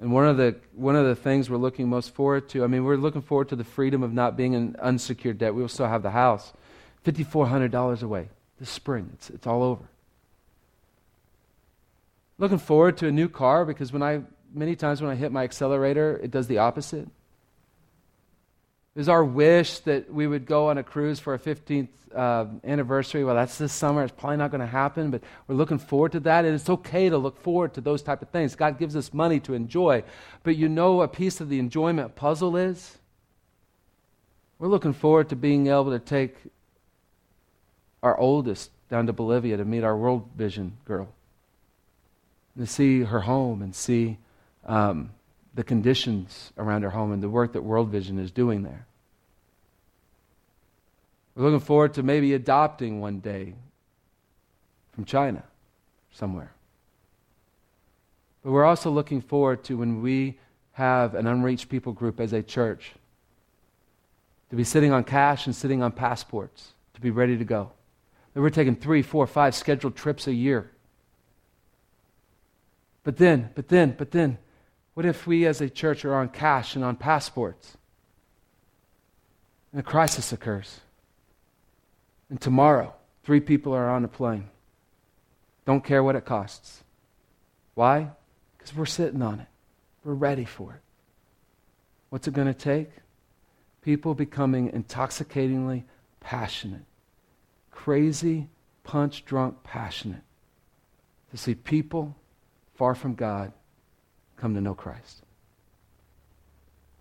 And 0.00 0.12
one 0.12 0.26
of 0.26 0.38
the 0.38 0.56
one 0.74 0.96
of 0.96 1.04
the 1.04 1.14
things 1.14 1.50
we're 1.50 1.58
looking 1.58 1.88
most 1.88 2.14
forward 2.14 2.48
to, 2.50 2.64
I 2.64 2.68
mean, 2.68 2.84
we're 2.84 2.96
looking 2.96 3.20
forward 3.20 3.50
to 3.50 3.56
the 3.56 3.64
freedom 3.64 4.02
of 4.02 4.14
not 4.14 4.34
being 4.34 4.54
in 4.54 4.76
unsecured 4.80 5.36
debt. 5.36 5.54
We 5.54 5.60
will 5.60 5.68
still 5.68 5.88
have 5.88 6.02
the 6.02 6.10
house. 6.10 6.54
Fifty 7.02 7.22
four 7.22 7.48
hundred 7.48 7.70
dollars 7.70 8.02
away 8.02 8.30
this 8.58 8.70
spring. 8.70 9.10
It's 9.14 9.28
it's 9.28 9.46
all 9.46 9.62
over. 9.62 9.89
Looking 12.40 12.58
forward 12.58 12.96
to 12.96 13.06
a 13.06 13.12
new 13.12 13.28
car 13.28 13.66
because 13.66 13.92
when 13.92 14.02
I 14.02 14.22
many 14.52 14.74
times 14.74 15.02
when 15.02 15.10
I 15.10 15.14
hit 15.14 15.30
my 15.30 15.44
accelerator, 15.44 16.18
it 16.22 16.30
does 16.30 16.46
the 16.46 16.56
opposite. 16.56 17.06
It 17.06 18.98
was 18.98 19.10
our 19.10 19.22
wish 19.22 19.80
that 19.80 20.10
we 20.12 20.26
would 20.26 20.46
go 20.46 20.70
on 20.70 20.78
a 20.78 20.82
cruise 20.82 21.20
for 21.20 21.34
a 21.34 21.38
15th 21.38 21.88
uh, 22.14 22.46
anniversary. 22.64 23.24
Well, 23.24 23.34
that's 23.34 23.58
this 23.58 23.74
summer. 23.74 24.02
It's 24.04 24.12
probably 24.16 24.38
not 24.38 24.50
going 24.50 24.62
to 24.62 24.66
happen, 24.66 25.10
but 25.10 25.22
we're 25.46 25.54
looking 25.54 25.78
forward 25.78 26.12
to 26.12 26.20
that. 26.20 26.46
And 26.46 26.54
it's 26.54 26.70
okay 26.70 27.10
to 27.10 27.18
look 27.18 27.38
forward 27.42 27.74
to 27.74 27.82
those 27.82 28.02
type 28.02 28.22
of 28.22 28.30
things. 28.30 28.56
God 28.56 28.78
gives 28.78 28.96
us 28.96 29.12
money 29.12 29.38
to 29.40 29.52
enjoy. 29.52 30.02
But 30.42 30.56
you 30.56 30.68
know 30.68 31.02
a 31.02 31.08
piece 31.08 31.42
of 31.42 31.50
the 31.50 31.58
enjoyment 31.58 32.16
puzzle 32.16 32.56
is? 32.56 32.96
We're 34.58 34.68
looking 34.68 34.94
forward 34.94 35.28
to 35.28 35.36
being 35.36 35.66
able 35.66 35.90
to 35.90 35.98
take 35.98 36.36
our 38.02 38.18
oldest 38.18 38.70
down 38.88 39.06
to 39.06 39.12
Bolivia 39.12 39.58
to 39.58 39.64
meet 39.66 39.84
our 39.84 39.96
World 39.96 40.30
Vision 40.36 40.78
girl. 40.86 41.12
To 42.58 42.66
see 42.66 43.02
her 43.04 43.20
home 43.20 43.62
and 43.62 43.74
see 43.74 44.18
um, 44.66 45.10
the 45.54 45.64
conditions 45.64 46.52
around 46.58 46.82
her 46.82 46.90
home 46.90 47.12
and 47.12 47.22
the 47.22 47.28
work 47.28 47.54
that 47.54 47.62
World 47.62 47.88
Vision 47.88 48.18
is 48.18 48.30
doing 48.30 48.62
there. 48.62 48.86
We're 51.34 51.44
looking 51.44 51.64
forward 51.64 51.94
to 51.94 52.02
maybe 52.02 52.34
adopting 52.34 53.00
one 53.00 53.20
day 53.20 53.54
from 54.92 55.04
China 55.04 55.42
somewhere. 56.12 56.52
But 58.42 58.52
we're 58.52 58.64
also 58.64 58.90
looking 58.90 59.20
forward 59.20 59.64
to 59.64 59.78
when 59.78 60.02
we 60.02 60.38
have 60.72 61.14
an 61.14 61.26
unreached 61.26 61.68
people 61.68 61.92
group 61.92 62.20
as 62.20 62.32
a 62.32 62.42
church 62.42 62.92
to 64.50 64.56
be 64.56 64.64
sitting 64.64 64.92
on 64.92 65.04
cash 65.04 65.46
and 65.46 65.54
sitting 65.54 65.82
on 65.82 65.92
passports, 65.92 66.72
to 66.94 67.00
be 67.00 67.10
ready 67.10 67.38
to 67.38 67.44
go. 67.44 67.70
We're 68.34 68.50
taking 68.50 68.76
three, 68.76 69.02
four, 69.02 69.26
five 69.26 69.54
scheduled 69.54 69.96
trips 69.96 70.26
a 70.26 70.34
year. 70.34 70.70
But 73.02 73.16
then, 73.16 73.50
but 73.54 73.68
then, 73.68 73.94
but 73.96 74.10
then, 74.10 74.38
what 74.94 75.06
if 75.06 75.26
we 75.26 75.46
as 75.46 75.60
a 75.60 75.70
church 75.70 76.04
are 76.04 76.14
on 76.14 76.28
cash 76.28 76.74
and 76.74 76.84
on 76.84 76.96
passports? 76.96 77.76
And 79.72 79.80
a 79.80 79.82
crisis 79.82 80.32
occurs. 80.32 80.80
And 82.28 82.40
tomorrow, 82.40 82.94
three 83.24 83.40
people 83.40 83.72
are 83.72 83.88
on 83.88 84.04
a 84.04 84.08
plane. 84.08 84.48
Don't 85.64 85.84
care 85.84 86.02
what 86.02 86.16
it 86.16 86.24
costs. 86.24 86.82
Why? 87.74 88.10
Because 88.56 88.74
we're 88.74 88.86
sitting 88.86 89.22
on 89.22 89.40
it. 89.40 89.46
We're 90.04 90.14
ready 90.14 90.44
for 90.44 90.74
it. 90.74 90.80
What's 92.10 92.26
it 92.26 92.34
going 92.34 92.48
to 92.48 92.54
take? 92.54 92.90
People 93.82 94.14
becoming 94.14 94.70
intoxicatingly 94.72 95.84
passionate, 96.20 96.84
crazy, 97.70 98.48
punch 98.84 99.24
drunk 99.24 99.62
passionate 99.62 100.22
to 101.30 101.36
see 101.36 101.54
people 101.54 102.16
far 102.80 102.94
from 102.94 103.14
God 103.14 103.52
come 104.38 104.54
to 104.54 104.60
know 104.62 104.72
Christ? 104.72 105.20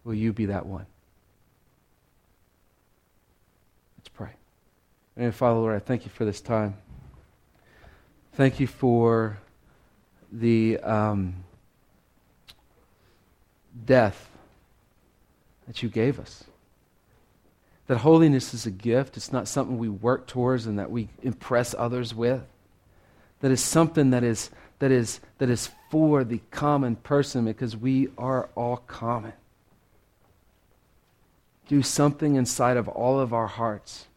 Will 0.04 0.14
you 0.14 0.34
be 0.34 0.48
that 0.48 0.66
one? 0.66 0.86
Let's 3.98 4.10
pray. 4.10 4.32
And 5.16 5.34
Father, 5.34 5.58
Lord, 5.58 5.78
I 5.78 5.80
thank 5.80 6.04
you 6.04 6.12
for 6.12 6.26
this 6.26 6.42
time. 6.42 6.76
Thank 8.34 8.60
you 8.60 8.68
for 8.68 9.38
the 10.34 10.80
um, 10.80 11.46
death 13.86 14.30
that 15.66 15.82
you 15.82 15.88
gave 15.88 16.20
us. 16.20 16.44
That 17.88 18.00
holiness 18.00 18.54
is 18.54 18.66
a 18.66 18.72
gift. 18.72 19.16
It's 19.16 19.32
not 19.32 19.48
something 19.48 19.78
we 19.78 19.88
work 19.88 20.28
towards 20.28 20.66
and 20.66 20.78
that 20.78 20.92
we 20.92 21.08
impress 21.24 21.74
others 21.74 22.14
with. 22.14 22.42
That 23.40 23.52
is 23.52 23.64
something 23.64 24.10
that 24.10 24.26
is 24.26 24.50
that 24.80 24.92
is, 24.92 25.20
that 25.38 25.50
is 25.50 25.70
for 25.92 26.24
the 26.24 26.40
common 26.52 26.96
person 26.96 27.46
because 27.46 27.76
we 27.76 28.08
are 28.18 28.50
all 28.56 28.78
common. 28.78 29.34
Do 31.68 31.84
something 31.84 32.36
inside 32.36 32.78
of 32.78 32.88
all 32.88 33.20
of 33.20 33.34
our 33.34 33.48
hearts 33.48 34.08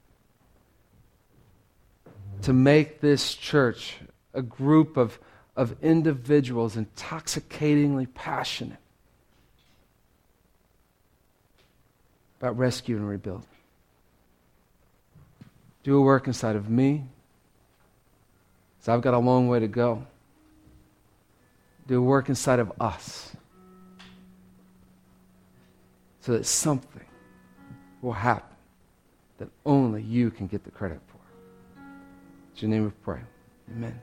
to 2.42 2.52
make 2.52 3.00
this 3.00 3.34
church 3.34 3.96
a 4.32 4.42
group 4.42 4.96
of, 4.96 5.18
of 5.56 5.76
individuals 5.82 6.76
intoxicatingly 6.76 8.06
passionate 8.06 8.78
about 12.40 12.56
rescue 12.56 12.96
and 12.96 13.08
rebuild. 13.08 13.46
Do 15.82 15.96
a 15.96 16.00
work 16.00 16.26
inside 16.26 16.56
of 16.56 16.70
me. 16.70 17.04
because 18.78 18.88
I've 18.88 19.02
got 19.02 19.14
a 19.14 19.18
long 19.18 19.48
way 19.48 19.60
to 19.60 19.68
go 19.68 20.06
do 21.92 21.98
a 21.98 22.00
work 22.00 22.30
inside 22.30 22.58
of 22.58 22.72
us 22.80 23.36
so 26.20 26.32
that 26.32 26.46
something 26.46 27.04
will 28.00 28.14
happen 28.14 28.56
that 29.36 29.48
only 29.66 30.02
you 30.02 30.30
can 30.30 30.46
get 30.46 30.64
the 30.64 30.70
credit 30.70 30.98
for. 31.08 31.18
It's 32.50 32.62
your 32.62 32.70
name 32.70 32.86
of 32.86 33.02
prayer. 33.02 33.28
Amen. 33.70 34.02